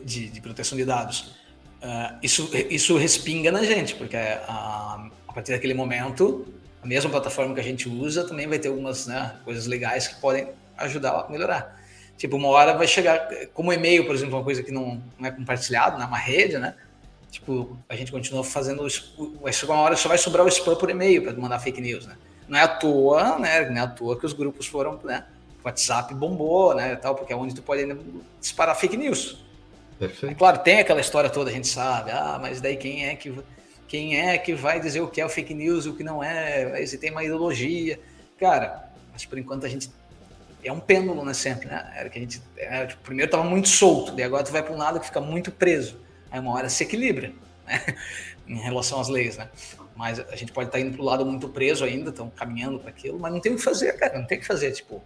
de, 0.05 0.29
de, 0.29 0.41
proteção 0.41 0.77
de 0.77 0.85
dados. 0.85 1.37
Uh, 1.83 2.19
isso, 2.23 2.51
isso 2.71 2.97
respinga 2.97 3.53
na 3.53 3.63
gente, 3.63 3.95
porque 3.95 4.17
a, 4.17 5.09
a 5.29 5.33
partir 5.33 5.53
daquele 5.53 5.75
momento, 5.75 6.47
a 6.83 6.87
mesma 6.87 7.11
plataforma 7.11 7.55
que 7.55 7.61
a 7.61 7.65
gente 7.65 7.89
usa 7.89 8.25
também 8.27 8.47
vai 8.47 8.59
ter 8.59 8.69
algumas 8.69 9.07
né, 9.07 9.37
coisas 9.45 9.67
legais 9.67 10.09
que 10.09 10.21
podem 10.21 10.49
ajudar 10.77 11.13
a 11.13 11.29
melhorar. 11.31 11.78
Tipo, 12.19 12.37
uma 12.37 12.49
hora 12.49 12.77
vai 12.77 12.89
chegar, 12.89 13.29
como 13.55 13.73
e-mail, 13.73 14.05
por 14.05 14.13
exemplo, 14.13 14.37
uma 14.37 14.43
coisa 14.43 14.61
que 14.61 14.73
não, 14.73 15.01
não 15.17 15.29
é 15.29 15.31
compartilhado, 15.31 15.97
não 15.97 16.05
é 16.05 16.09
uma 16.09 16.19
rede, 16.19 16.59
né? 16.59 16.75
Tipo, 17.31 17.79
a 17.89 17.95
gente 17.95 18.11
continua 18.11 18.43
fazendo, 18.43 18.85
vai 19.41 19.53
chegar 19.53 19.75
uma 19.75 19.83
hora 19.83 19.97
só 19.97 20.09
vai 20.09 20.19
sobrar 20.19 20.45
o 20.45 20.49
spam 20.49 20.75
por 20.75 20.91
e-mail 20.91 21.23
para 21.23 21.33
mandar 21.35 21.61
fake 21.61 21.81
news, 21.81 22.07
né? 22.07 22.17
Não 22.49 22.59
é 22.59 22.63
à 22.63 22.69
toa, 22.69 23.39
né? 23.39 23.71
Não 23.71 23.77
é 23.77 23.81
à 23.81 23.87
toa 23.87 24.19
que 24.19 24.27
os 24.27 24.33
grupos 24.33 24.67
foram, 24.67 24.99
né? 25.05 25.27
O 25.63 25.69
WhatsApp 25.69 26.13
bombou, 26.13 26.75
né? 26.75 26.97
Tal, 26.97 27.15
porque 27.15 27.33
é 27.33 27.37
onde 27.37 27.55
tu 27.55 27.63
pode 27.63 27.83
ainda 27.83 27.97
disparar 28.41 28.75
fake 28.75 28.97
news. 28.97 29.45
Perfeito. 29.97 30.33
É 30.33 30.35
claro, 30.35 30.59
tem 30.59 30.81
aquela 30.81 31.01
história 31.01 31.31
toda, 31.31 31.51
a 31.51 31.53
gente 31.53 31.69
sabe. 31.69 32.11
Ah, 32.11 32.37
mas 32.41 32.61
daí 32.61 32.77
quem 32.77 33.07
é 33.07 33.15
que 33.15 33.33
quem 33.87 34.19
é 34.19 34.37
que 34.37 34.55
vai 34.55 34.81
dizer 34.81 35.01
o 35.03 35.09
que 35.09 35.21
é 35.21 35.25
o 35.25 35.29
fake 35.29 35.55
news 35.55 35.87
e 35.87 35.89
o 35.89 35.95
que 35.95 36.03
não 36.03 36.23
é? 36.23 36.85
Se 36.85 36.99
tem 36.99 37.13
uma 37.13 37.23
ideologia, 37.23 38.01
cara. 38.41 38.91
Mas 39.13 39.25
por 39.25 39.39
enquanto 39.39 39.65
a 39.65 39.69
gente 39.69 39.89
é 40.63 40.73
um 40.73 40.81
pêndulo, 40.81 41.25
né? 41.25 41.33
Sempre, 41.33 41.69
né? 41.69 41.93
Era 41.97 42.09
que 42.09 42.19
a 42.19 42.23
gente 42.23 42.43
era, 42.57 42.87
tipo, 42.87 43.03
primeiro 43.03 43.31
tava 43.31 43.45
muito 43.45 43.69
solto, 43.69 44.19
e 44.19 44.23
agora 44.23 44.45
tu 44.45 44.53
vai 44.53 44.63
para 44.63 44.75
um 44.75 44.79
lado 44.79 45.01
que 45.01 45.07
fica 45.07 45.21
muito 45.21 45.51
preso. 45.51 46.01
Aí 46.31 46.41
uma 46.41 46.53
hora 46.53 46.69
se 46.69 46.83
equilibra, 46.83 47.33
né? 47.67 47.83
em 48.47 48.59
relação 48.59 49.01
às 49.01 49.09
leis, 49.09 49.37
né? 49.37 49.49
Mas 49.95 50.21
a 50.21 50.37
gente 50.37 50.53
pode 50.53 50.69
estar 50.69 50.79
tá 50.79 50.85
indo 50.85 50.93
para 50.93 51.03
o 51.03 51.05
lado 51.05 51.27
muito 51.27 51.49
preso 51.49 51.85
ainda, 51.85 52.11
estão 52.11 52.31
caminhando 52.31 52.79
para 52.79 52.91
aquilo, 52.91 53.19
mas 53.19 53.33
não 53.33 53.41
tem 53.41 53.53
o 53.53 53.57
que 53.57 53.63
fazer, 53.63 53.93
cara. 53.95 54.19
Não 54.19 54.27
tem 54.27 54.39
o 54.39 54.41
que 54.41 54.47
fazer, 54.47 54.73
tipo. 54.73 55.03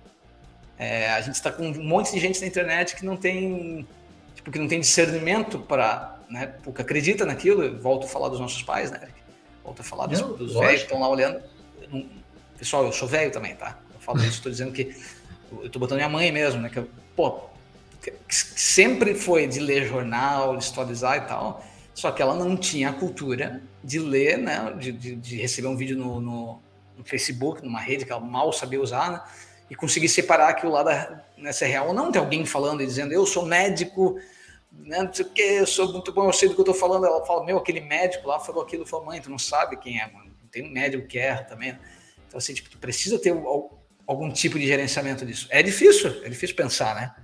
É, 0.79 1.11
a 1.11 1.21
gente 1.21 1.35
está 1.35 1.51
com 1.51 1.65
um 1.65 1.85
monte 1.85 2.13
de 2.13 2.21
gente 2.21 2.41
na 2.41 2.47
internet 2.47 2.97
que 2.97 3.05
não 3.05 3.17
tem, 3.17 3.87
tipo, 4.35 4.51
que 4.51 4.59
não 4.59 4.69
tem 4.69 4.81
discernimento 4.81 5.59
para, 5.59 6.19
né? 6.29 6.55
Porque 6.63 6.83
acredita 6.83 7.25
naquilo. 7.25 7.79
Volto 7.81 8.05
a 8.05 8.09
falar 8.09 8.29
dos 8.29 8.39
nossos 8.39 8.63
pais, 8.63 8.91
né? 8.91 9.09
Volto 9.65 9.81
a 9.81 9.83
falar 9.85 10.07
dos, 10.07 10.21
dos 10.21 10.55
velhos 10.55 10.81
que 10.81 10.87
estão 10.87 11.01
lá 11.01 11.09
olhando. 11.09 11.41
Pessoal, 12.59 12.85
eu 12.85 12.93
sou 12.93 13.09
velho 13.09 13.31
também, 13.31 13.55
tá? 13.55 13.79
Eu 13.95 14.01
falo 14.01 14.19
isso, 14.19 14.37
estou 14.37 14.53
dizendo 14.53 14.73
que 14.73 14.95
eu 15.61 15.67
estou 15.67 15.81
botando 15.81 15.99
minha 15.99 16.09
mãe 16.09 16.31
mesmo, 16.33 16.61
né? 16.61 16.69
Que, 16.69 16.83
pô, 17.15 17.41
que 18.01 18.13
sempre 18.31 19.15
foi 19.15 19.47
de 19.47 19.61
ler 19.61 19.87
jornal, 19.87 20.57
de 20.57 20.65
historizar 20.65 21.19
e 21.19 21.21
tal, 21.23 21.65
só 21.95 22.11
que 22.11 22.21
ela 22.21 22.35
não 22.35 22.57
tinha 22.57 22.91
a 22.91 22.93
cultura 22.93 23.63
de 23.83 23.99
ler, 23.99 24.39
né? 24.39 24.75
De, 24.79 24.93
de, 24.93 25.17
de 25.17 25.37
receber 25.37 25.69
um 25.69 25.77
vídeo 25.77 25.97
no, 25.97 26.21
no, 26.21 26.63
no, 26.97 27.05
Facebook, 27.05 27.63
numa 27.63 27.81
rede 27.81 28.05
que 28.05 28.13
ela 28.13 28.21
mal 28.21 28.53
sabia 28.53 28.81
usar, 28.81 29.13
né? 29.13 29.23
E 29.71 29.75
conseguir 29.75 30.09
separar 30.09 30.49
aquilo 30.49 30.73
lá 30.73 30.83
da, 30.83 31.25
nessa 31.37 31.65
real 31.65 31.89
ou 31.89 31.95
não. 31.95 32.13
Tem 32.13 32.21
alguém 32.21 32.45
falando 32.45 32.83
e 32.83 32.87
dizendo, 32.87 33.13
eu 33.13 33.25
sou 33.25 33.47
médico, 33.47 34.19
né, 34.73 35.03
não 35.03 35.13
sei 35.13 35.25
o 35.25 35.31
que, 35.31 35.43
eu 35.43 35.67
sou 35.67 35.93
muito 35.93 36.13
bom, 36.13 36.27
eu 36.27 36.33
sei 36.33 36.49
do 36.49 36.55
que 36.55 36.61
eu 36.61 36.65
tô 36.65 36.75
falando. 36.75 37.07
Ela 37.07 37.25
fala, 37.25 37.45
meu, 37.45 37.59
aquele 37.59 37.81
médico 37.81 38.29
lá 38.29 38.39
falou 38.41 38.63
aquilo, 38.63 38.87
falou, 38.87 39.07
mãe, 39.07 39.21
tu 39.21 39.31
não 39.31 39.39
sabe 39.39 39.77
quem 39.77 40.01
é, 40.01 40.11
mano. 40.11 40.33
Tem 40.51 40.65
um 40.67 40.71
médico 40.71 41.07
que 41.07 41.19
erra 41.19 41.45
também. 41.45 41.79
Então, 42.29 42.39
assim, 42.39 42.55
tipo, 42.55 42.71
tu 42.71 42.79
precisa 42.79 43.19
ter 43.19 43.33
algum 44.07 44.31
tipo 44.31 44.59
de 44.59 44.67
gerenciamento 44.67 45.25
disso. 45.25 45.47
É 45.51 45.63
difícil, 45.63 46.11
é 46.25 46.29
difícil 46.29 46.57
pensar, 46.57 46.95
né? 46.95 47.15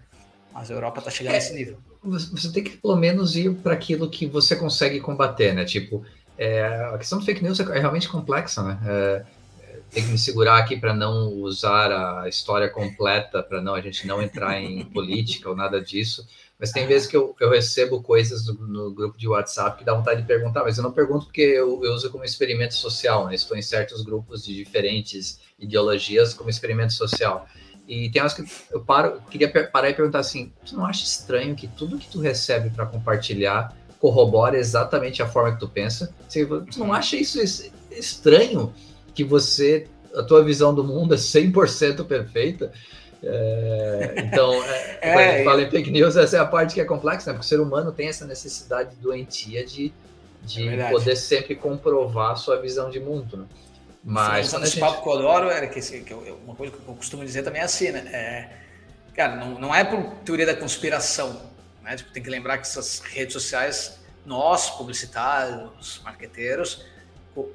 Mas 0.53 0.71
a 0.71 0.75
Europa 0.75 1.01
está 1.01 1.11
chegando 1.11 1.35
é, 1.35 1.37
nesse 1.37 1.55
nível. 1.55 1.79
Você 2.03 2.53
tem 2.53 2.65
que 2.65 2.77
pelo 2.77 2.97
menos 2.97 3.37
ir 3.37 3.55
para 3.57 3.75
aquilo 3.75 4.09
que 4.09 4.27
você 4.27 4.57
consegue 4.57 5.01
combater, 5.01 5.55
né? 5.55 5.65
Tipo, 5.65 6.05
é, 6.37 6.65
a 6.93 6.99
questão 6.99 7.19
do 7.19 7.25
fake 7.25 7.43
news 7.43 7.61
é 7.61 7.79
realmente 7.79 8.09
complexa, 8.09 8.63
né? 8.63 8.79
É, 8.87 9.25
tem 9.91 10.05
que 10.05 10.11
me 10.11 10.19
segurar 10.19 10.59
aqui 10.59 10.77
para 10.77 10.95
não 10.95 11.33
usar 11.35 12.23
a 12.23 12.29
história 12.29 12.69
completa, 12.69 13.43
para 13.43 13.61
não 13.61 13.75
a 13.75 13.81
gente 13.81 14.07
não 14.07 14.23
entrar 14.23 14.61
em 14.61 14.85
política 14.93 15.49
ou 15.49 15.57
nada 15.57 15.81
disso. 15.81 16.27
Mas 16.59 16.73
tem 16.73 16.87
vezes 16.87 17.07
que 17.07 17.17
eu, 17.17 17.37
eu 17.39 17.51
recebo 17.51 18.03
coisas 18.03 18.47
no, 18.47 18.93
grupo 18.93 19.17
de 19.17 19.29
WhatsApp 19.29 19.79
que 19.79 19.85
dá 19.85 19.95
vontade 19.95 20.23
de 20.23 20.27
perguntar, 20.27 20.65
mas 20.65 20.77
eu 20.77 20.83
não 20.83 20.91
pergunto 20.91 21.27
porque 21.27 21.41
eu, 21.41 21.85
eu 21.85 21.93
uso 21.93 22.11
como 22.11 22.25
experimento 22.25 22.75
social, 22.75 23.27
né? 23.27 23.35
Estou 23.35 23.57
em 23.57 23.63
certos 23.63 24.03
grupos 24.03 24.45
de 24.45 24.55
diferentes 24.55 25.39
ideologias 25.59 26.35
como 26.35 26.51
experimento 26.51 26.93
social. 26.95 27.47
E 27.87 28.11
tem 28.11 28.21
horas 28.21 28.35
que 28.35 28.45
eu 28.73 28.81
paro, 28.81 29.23
queria 29.31 29.49
parar 29.69 29.89
e 29.89 29.95
perguntar 29.95 30.19
assim: 30.19 30.53
tu 30.67 30.77
não 30.77 30.85
acha 30.85 31.05
estranho 31.05 31.55
que 31.55 31.69
tudo 31.69 31.97
que 31.97 32.09
tu 32.09 32.21
recebe 32.21 32.71
para 32.71 32.85
compartilhar 32.85 33.75
corrobora 34.01 34.59
exatamente 34.59 35.23
a 35.23 35.29
forma 35.29 35.53
que 35.53 35.61
tu 35.61 35.69
pensa? 35.69 36.13
Você, 36.29 36.45
tu 36.45 36.79
não 36.79 36.93
acha 36.93 37.17
isso 37.17 37.41
estranho 37.91 38.75
que 39.15 39.25
você, 39.25 39.89
a 40.15 40.23
tua 40.23 40.45
visão 40.45 40.75
do 40.75 40.85
mundo 40.85 41.15
é 41.15 41.17
100% 41.17 42.05
perfeita? 42.05 42.73
É, 43.23 44.15
então, 44.19 44.55
é, 44.65 44.99
é, 45.03 45.13
quando 45.13 45.19
a 45.19 45.33
gente 45.33 45.45
fala 45.45 45.63
em 45.63 45.71
fake 45.71 45.91
news, 45.91 46.17
essa 46.17 46.37
é 46.37 46.41
a 46.41 46.47
parte 46.47 46.75
que 46.75 46.81
é 46.81 46.85
complexa, 46.85 47.31
né? 47.31 47.35
Porque 47.35 47.47
o 47.47 47.49
ser 47.49 47.61
humano 47.61 47.93
tem 47.93 48.09
essa 48.09 48.27
necessidade 48.27 48.95
doentia 48.97 49.65
de, 49.65 49.93
de 50.43 50.69
é 50.69 50.91
poder 50.91 51.17
sempre 51.17 51.55
comprovar 51.57 52.37
sua 52.37 52.61
visão 52.61 52.91
de 52.91 53.01
mundo, 53.01 53.39
né? 53.39 53.47
Mas. 54.05 54.53
Esse 54.53 54.67
gente... 54.67 54.81
papo 54.81 55.03
que 55.03 55.09
eu 55.09 55.13
adoro, 55.13 55.51
era 55.51 55.67
que, 55.67 55.81
que 55.81 56.13
eu, 56.13 56.41
uma 56.45 56.55
coisa 56.55 56.73
que 56.73 56.79
eu 56.79 56.95
costumo 56.95 57.25
dizer 57.25 57.43
também 57.43 57.61
é 57.61 57.65
assim, 57.65 57.91
né? 57.91 58.01
É, 58.13 58.49
cara, 59.15 59.37
não, 59.37 59.59
não 59.59 59.75
é 59.75 59.85
por 59.85 60.03
teoria 60.25 60.47
da 60.47 60.55
conspiração, 60.55 61.41
né? 61.83 61.97
Tipo, 61.97 62.13
tem 62.13 62.23
que 62.23 62.31
lembrar 62.31 62.59
que 62.59 62.67
essas 62.67 63.01
redes 63.01 63.33
sociais, 63.33 63.99
nós, 64.25 64.71
publicitários, 64.71 66.01
marqueteiros, 66.05 66.87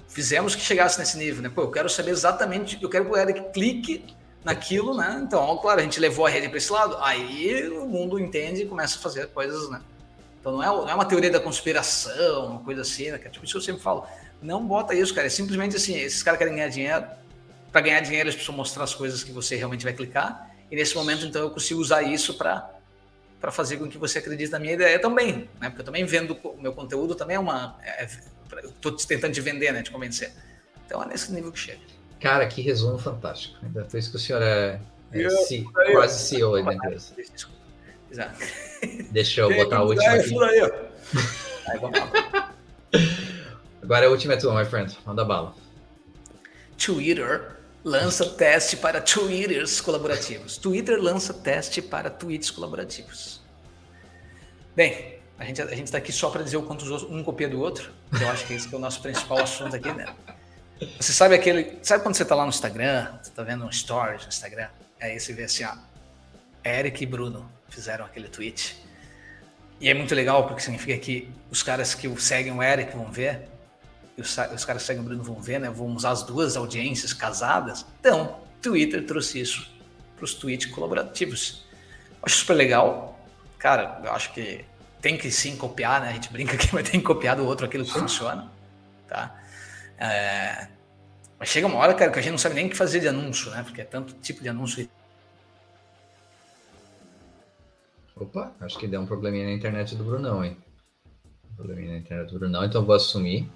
fizemos 0.08 0.56
que 0.56 0.62
chegasse 0.62 1.00
nesse 1.00 1.18
nível, 1.18 1.42
né? 1.42 1.50
Pô, 1.54 1.62
eu 1.62 1.72
quero 1.72 1.90
saber 1.90 2.12
exatamente, 2.12 2.78
eu 2.82 2.90
quero 2.90 3.06
que 3.06 3.12
o 3.12 3.18
Eric 3.18 3.54
clique 3.54 4.06
naquilo, 4.44 4.96
né? 4.96 5.22
Então, 5.24 5.58
claro, 5.58 5.80
a 5.80 5.84
gente 5.84 6.00
levou 6.00 6.26
a 6.26 6.30
rede 6.30 6.50
para 6.50 6.58
esse 6.58 6.72
lado, 6.72 6.98
aí 7.00 7.68
o 7.70 7.86
mundo 7.86 8.20
entende 8.20 8.64
e 8.64 8.66
começa 8.66 8.98
a 8.98 9.02
fazer 9.02 9.28
coisas, 9.28 9.70
né? 9.70 9.82
Então 10.40 10.52
não 10.52 10.64
é, 10.64 10.66
não 10.68 10.90
é 10.90 10.94
uma 10.94 11.06
teoria 11.06 11.32
da 11.32 11.40
conspiração, 11.40 12.48
uma 12.48 12.60
coisa 12.60 12.82
assim, 12.82 13.10
né? 13.10 13.20
É 13.24 13.30
tipo 13.30 13.46
isso 13.46 13.58
eu 13.58 13.62
sempre 13.62 13.82
falo. 13.82 14.06
Não 14.42 14.66
bota 14.66 14.94
isso, 14.94 15.14
cara. 15.14 15.28
É 15.28 15.30
simplesmente 15.30 15.78
assim, 15.78 15.98
esses 15.98 16.22
caras 16.22 16.38
querem 16.38 16.54
ganhar 16.54 16.68
dinheiro. 16.68 17.06
Para 17.72 17.80
ganhar 17.82 18.02
dinheiro, 18.02 18.26
eles 18.26 18.36
precisam 18.36 18.56
mostrar 18.56 18.84
as 18.84 18.94
coisas 18.94 19.24
que 19.24 19.32
você 19.32 19.56
realmente 19.56 19.86
vai 19.86 19.94
clicar. 19.94 20.52
E 20.70 20.76
nesse 20.76 20.96
momento, 20.96 21.26
então, 21.26 21.42
eu 21.42 21.50
consigo 21.50 21.80
usar 21.80 22.04
isso 22.04 22.34
para 22.34 22.70
para 23.40 23.52
fazer 23.52 23.76
com 23.76 23.90
que 23.90 23.98
você 23.98 24.20
acredite 24.20 24.50
na 24.54 24.58
minha 24.58 24.74
ideia 24.74 24.98
também, 24.98 25.50
né? 25.60 25.68
Porque 25.68 25.82
eu 25.82 25.86
também 25.86 26.06
vendo 26.06 26.34
o 26.46 26.62
meu 26.62 26.72
conteúdo 26.72 27.14
também 27.14 27.36
é 27.36 27.40
uma, 27.40 27.78
é, 27.84 28.08
estou 28.64 28.94
tentando 28.94 29.34
te 29.34 29.42
vender, 29.42 29.74
né? 29.74 29.84
Te 29.84 29.92
convencer. 29.92 30.32
Então 30.86 31.04
é 31.04 31.08
nesse 31.08 31.30
nível 31.30 31.52
que 31.52 31.60
chega. 31.60 31.82
Cara, 32.24 32.48
que 32.48 32.62
resumo 32.62 32.98
fantástico. 32.98 33.58
Ainda 33.62 33.84
por 33.84 33.98
isso 33.98 34.10
que 34.10 34.16
o 34.16 34.20
senhor 34.20 34.42
é, 34.42 34.80
é 35.12 35.30
C, 35.30 35.66
quase 35.92 36.26
CEO 36.26 36.56
aí 36.56 36.64
da 36.64 36.74
empresa. 36.74 37.14
Exato. 38.10 38.40
Deixa 39.12 39.42
eu 39.42 39.54
botar 39.54 39.80
a 39.80 39.84
última 39.84 40.14
aqui. 40.14 40.34
Aí, 41.68 41.80
vamos 41.82 42.00
lá. 42.00 42.54
Agora 43.82 44.08
a 44.08 44.10
última 44.10 44.36
é 44.36 44.38
tua, 44.38 44.58
my 44.58 44.64
friend. 44.64 44.98
Manda 45.06 45.26
bala. 45.26 45.54
Twitter 46.78 47.58
lança 47.84 48.26
teste 48.26 48.78
para 48.78 49.02
Twitters 49.02 49.82
colaborativos. 49.82 50.56
Twitter 50.56 51.02
lança 51.02 51.34
teste 51.34 51.82
para 51.82 52.10
tweets 52.10 52.50
colaborativos. 52.50 53.42
Bem, 54.74 55.20
a 55.38 55.44
gente 55.44 55.62
a 55.62 55.76
está 55.76 55.98
aqui 55.98 56.14
só 56.14 56.30
para 56.30 56.42
dizer 56.42 56.56
o 56.56 56.64
quanto 56.64 56.86
um 57.14 57.22
copia 57.22 57.50
do 57.50 57.60
outro. 57.60 57.92
Eu 58.18 58.30
acho 58.30 58.48
que 58.48 58.54
esse 58.54 58.70
que 58.70 58.74
é 58.74 58.78
o 58.78 58.82
nosso 58.82 59.02
principal 59.02 59.40
assunto 59.40 59.76
aqui, 59.76 59.92
né? 59.92 60.06
Você 61.00 61.14
sabe 61.14 61.36
aquele. 61.36 61.78
Sabe 61.82 62.04
quando 62.04 62.16
você 62.16 62.24
está 62.24 62.36
lá 62.36 62.44
no 62.44 62.50
Instagram, 62.50 63.12
você 63.22 63.30
está 63.30 63.44
vendo 63.44 63.66
um 63.66 63.72
stories 63.72 64.24
no 64.24 64.30
Instagram? 64.30 64.68
Aí 65.02 65.20
você 65.20 65.34
vê 65.34 65.44
assim, 65.44 65.64
ó. 65.64 65.76
Eric 66.66 67.04
e 67.04 67.06
Bruno 67.06 67.50
fizeram 67.70 68.06
aquele 68.06 68.28
tweet. 68.28 68.82
E 69.80 69.90
é 69.90 69.94
muito 69.94 70.16
legal 70.16 70.48
porque 70.48 70.62
significa 70.62 70.98
que 70.98 71.30
os 71.52 71.62
caras 71.62 71.94
que 71.94 72.08
seguem 72.22 72.54
o 72.54 72.64
Eric 72.64 72.96
vão 72.96 73.12
ver 73.12 73.50
e 74.18 74.22
os, 74.22 74.30
os 74.30 74.64
caras 74.64 74.84
que 74.84 74.88
seguem 74.88 75.02
o 75.02 75.06
Bruno 75.06 75.24
vão 75.24 75.42
ver, 75.42 75.60
né? 75.60 75.70
Vão 75.70 75.88
usar 75.88 76.12
as 76.12 76.24
duas 76.24 76.56
audiências 76.56 77.12
casadas. 77.14 77.86
Então, 78.00 78.40
Twitter 78.62 79.06
trouxe 79.06 79.42
isso 79.42 79.70
para 80.16 80.24
os 80.24 80.34
tweets 80.34 80.68
colaborativos. 80.68 81.66
Acho 82.22 82.38
super 82.38 82.54
legal. 82.54 83.20
Cara, 83.58 84.00
eu 84.04 84.12
acho 84.14 84.34
que 84.34 84.64
tem 85.02 85.18
que 85.18 85.30
sim 85.30 85.58
copiar, 85.58 86.02
né? 86.02 86.10
A 86.10 86.14
gente 86.14 86.32
brinca 86.32 86.56
que 86.56 86.68
vai 86.72 86.84
ter 86.84 86.92
que 86.92 87.02
copiar 87.02 87.36
do 87.36 87.46
outro 87.46 87.66
aquilo 87.66 87.84
que 87.84 87.92
funciona, 87.92 88.50
tá? 89.08 89.36
É... 89.98 90.68
Mas 91.40 91.50
chega 91.50 91.68
uma 91.68 91.78
hora, 91.78 91.94
cara, 91.94 92.12
que 92.12 92.20
a 92.20 92.22
gente 92.22 92.32
não 92.32 92.38
sabe 92.38 92.56
nem 92.56 92.68
o 92.68 92.70
que 92.70 92.78
fazer 92.78 93.00
de 93.00 93.08
anúncio, 93.08 93.52
né? 93.52 93.64
Porque 93.64 93.82
é 93.82 93.86
tanto 93.86 94.14
tipo 94.16 94.42
de 94.42 94.50
anúncio. 94.50 94.88
Opa, 98.16 98.54
acho 98.62 98.78
que 98.78 98.88
deu 98.88 99.02
um 99.02 99.06
probleminha 99.06 99.46
na 99.46 99.54
internet 99.54 99.96
do 99.96 100.04
Brunão, 100.04 100.44
hein? 100.46 100.56
Probleminha 101.56 101.94
na 101.94 101.98
internet 101.98 102.32
do 102.32 102.40
Brunão, 102.40 102.64
então 102.64 102.86
vou 102.86 102.96
assumir 102.96 103.50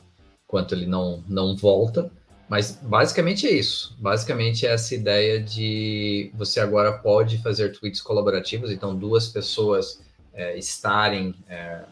enquanto 0.44 0.74
ele 0.74 0.86
não, 0.86 1.24
não 1.28 1.56
volta. 1.56 2.12
Mas 2.50 2.72
basicamente 2.82 3.46
é 3.46 3.52
isso. 3.52 3.96
Basicamente 4.00 4.66
é 4.66 4.72
essa 4.72 4.96
ideia 4.96 5.42
de 5.42 6.32
você 6.34 6.60
agora 6.60 6.94
pode 6.94 7.38
fazer 7.40 7.78
tweets 7.78 8.02
colaborativos, 8.02 8.72
então 8.72 8.96
duas 8.96 9.28
pessoas 9.28 10.02
é, 10.34 10.58
estarem 10.58 11.36
é, 11.50 11.84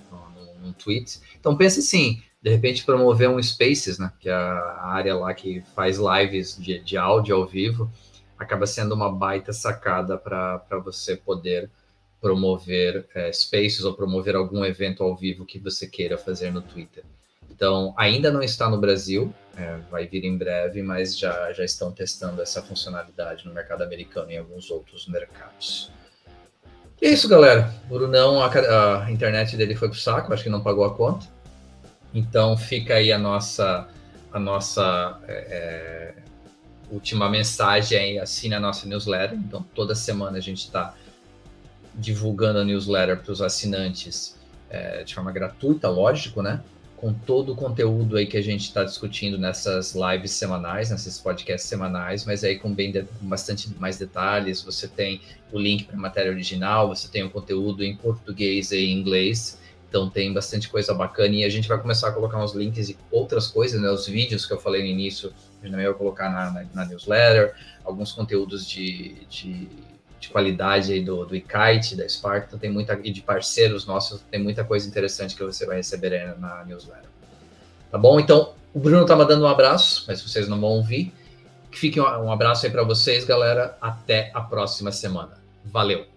num 0.61 0.71
tweet. 0.73 1.19
Então 1.37 1.57
pense 1.57 1.79
assim, 1.79 2.23
de 2.45 2.51
repente 2.51 2.85
promover 2.85 3.27
um 3.27 3.41
Spaces, 3.41 3.97
né, 3.97 4.11
que 4.19 4.29
é 4.29 4.31
a 4.31 4.85
área 4.85 5.15
lá 5.15 5.33
que 5.33 5.63
faz 5.75 5.97
lives 5.97 6.55
de, 6.55 6.77
de 6.77 6.95
áudio 6.95 7.35
ao 7.35 7.47
vivo, 7.47 7.91
acaba 8.37 8.67
sendo 8.67 8.93
uma 8.93 9.11
baita 9.11 9.51
sacada 9.51 10.15
para 10.15 10.61
você 10.83 11.17
poder 11.17 11.71
promover 12.21 13.07
é, 13.15 13.33
Spaces 13.33 13.83
ou 13.83 13.95
promover 13.95 14.35
algum 14.35 14.63
evento 14.63 15.01
ao 15.01 15.15
vivo 15.15 15.43
que 15.43 15.57
você 15.57 15.87
queira 15.87 16.19
fazer 16.19 16.51
no 16.51 16.61
Twitter. 16.61 17.03
Então, 17.49 17.95
ainda 17.97 18.31
não 18.31 18.43
está 18.43 18.69
no 18.69 18.77
Brasil, 18.77 19.33
é, 19.57 19.77
vai 19.89 20.05
vir 20.05 20.23
em 20.23 20.37
breve, 20.37 20.83
mas 20.83 21.17
já, 21.17 21.51
já 21.51 21.65
estão 21.65 21.91
testando 21.91 22.43
essa 22.43 22.61
funcionalidade 22.61 23.43
no 23.47 23.55
mercado 23.55 23.81
americano 23.81 24.29
e 24.29 24.35
em 24.35 24.37
alguns 24.37 24.69
outros 24.69 25.07
mercados. 25.07 25.91
E 27.01 27.07
é 27.07 27.09
isso, 27.09 27.27
galera. 27.27 27.73
O 27.89 27.95
Brunão, 27.95 28.39
a, 28.39 29.03
a 29.03 29.11
internet 29.11 29.57
dele 29.57 29.73
foi 29.73 29.89
pro 29.89 29.97
saco, 29.97 30.31
acho 30.31 30.43
que 30.43 30.49
não 30.49 30.61
pagou 30.61 30.85
a 30.85 30.93
conta. 30.93 31.33
Então 32.15 32.55
fica 32.55 32.93
aí 32.93 33.11
a 33.11 33.19
nossa, 33.19 33.89
a 34.31 34.39
nossa 34.39 35.19
é, 35.27 35.33
é 35.33 36.23
última 36.89 37.29
mensagem 37.29 37.97
aí, 37.97 38.17
assine 38.17 38.55
a 38.55 38.59
nossa 38.59 38.87
newsletter. 38.87 39.37
Então 39.37 39.65
toda 39.75 39.93
semana 39.93 40.37
a 40.37 40.41
gente 40.41 40.59
está 40.59 40.95
divulgando 41.93 42.59
a 42.59 42.63
newsletter 42.63 43.17
para 43.17 43.33
os 43.33 43.41
assinantes 43.41 44.39
é, 44.69 45.03
de 45.03 45.13
forma 45.13 45.29
gratuita, 45.31 45.89
lógico, 45.89 46.41
né? 46.41 46.61
Com 46.95 47.13
todo 47.13 47.51
o 47.51 47.55
conteúdo 47.55 48.15
aí 48.15 48.25
que 48.25 48.37
a 48.37 48.41
gente 48.41 48.61
está 48.61 48.85
discutindo 48.85 49.37
nessas 49.37 49.93
lives 49.93 50.31
semanais, 50.31 50.91
nesses 50.91 51.19
podcasts 51.19 51.67
semanais, 51.67 52.23
mas 52.23 52.45
aí 52.45 52.57
com 52.57 52.73
bem 52.73 52.93
de, 52.93 53.03
com 53.03 53.27
bastante 53.27 53.69
mais 53.77 53.97
detalhes. 53.97 54.61
Você 54.61 54.87
tem 54.87 55.19
o 55.51 55.59
link 55.59 55.83
para 55.83 55.97
a 55.97 55.99
matéria 55.99 56.31
original, 56.31 56.87
você 56.87 57.09
tem 57.09 57.23
o 57.23 57.29
conteúdo 57.29 57.83
em 57.83 57.93
português 57.93 58.71
e 58.71 58.77
em 58.77 58.97
inglês. 58.97 59.59
Então 59.87 60.09
tem 60.09 60.33
bastante 60.33 60.67
coisa 60.67 60.93
bacana 60.93 61.35
e 61.35 61.43
a 61.43 61.49
gente 61.49 61.67
vai 61.67 61.79
começar 61.79 62.09
a 62.09 62.11
colocar 62.11 62.43
uns 62.43 62.53
links 62.53 62.89
e 62.89 62.97
outras 63.11 63.47
coisas, 63.47 63.79
né? 63.79 63.89
Os 63.89 64.07
vídeos 64.07 64.45
que 64.45 64.53
eu 64.53 64.59
falei 64.59 64.81
no 64.81 64.87
início, 64.87 65.29
a 65.29 65.63
gente 65.63 65.71
também 65.71 65.85
vai 65.85 65.95
colocar 65.95 66.29
na, 66.29 66.51
na, 66.51 66.65
na 66.73 66.85
newsletter, 66.85 67.55
alguns 67.83 68.11
conteúdos 68.11 68.67
de, 68.67 69.25
de, 69.29 69.69
de 70.19 70.29
qualidade 70.29 70.91
aí 70.91 71.03
do, 71.03 71.25
do 71.25 71.35
da 71.35 72.09
Spark, 72.09 72.47
então 72.47 72.59
tem 72.59 72.69
muita, 72.69 72.99
e 73.03 73.11
de 73.11 73.21
parceiros 73.21 73.85
nossos, 73.85 74.21
tem 74.29 74.41
muita 74.41 74.63
coisa 74.63 74.87
interessante 74.87 75.35
que 75.35 75.43
você 75.43 75.65
vai 75.65 75.77
receber 75.77 76.35
na 76.39 76.65
newsletter. 76.65 77.09
Tá 77.91 77.97
bom? 77.97 78.19
Então, 78.19 78.53
o 78.73 78.79
Bruno 78.79 79.05
tá 79.05 79.15
mandando 79.15 79.45
um 79.45 79.47
abraço, 79.47 80.03
mas 80.07 80.21
vocês 80.21 80.49
não 80.49 80.59
vão 80.59 80.71
ouvir. 80.71 81.13
Fique 81.71 81.99
um 81.99 82.31
abraço 82.31 82.65
aí 82.65 82.71
para 82.71 82.83
vocês, 82.83 83.23
galera. 83.23 83.77
Até 83.81 84.31
a 84.33 84.41
próxima 84.41 84.91
semana. 84.91 85.33
Valeu! 85.63 86.14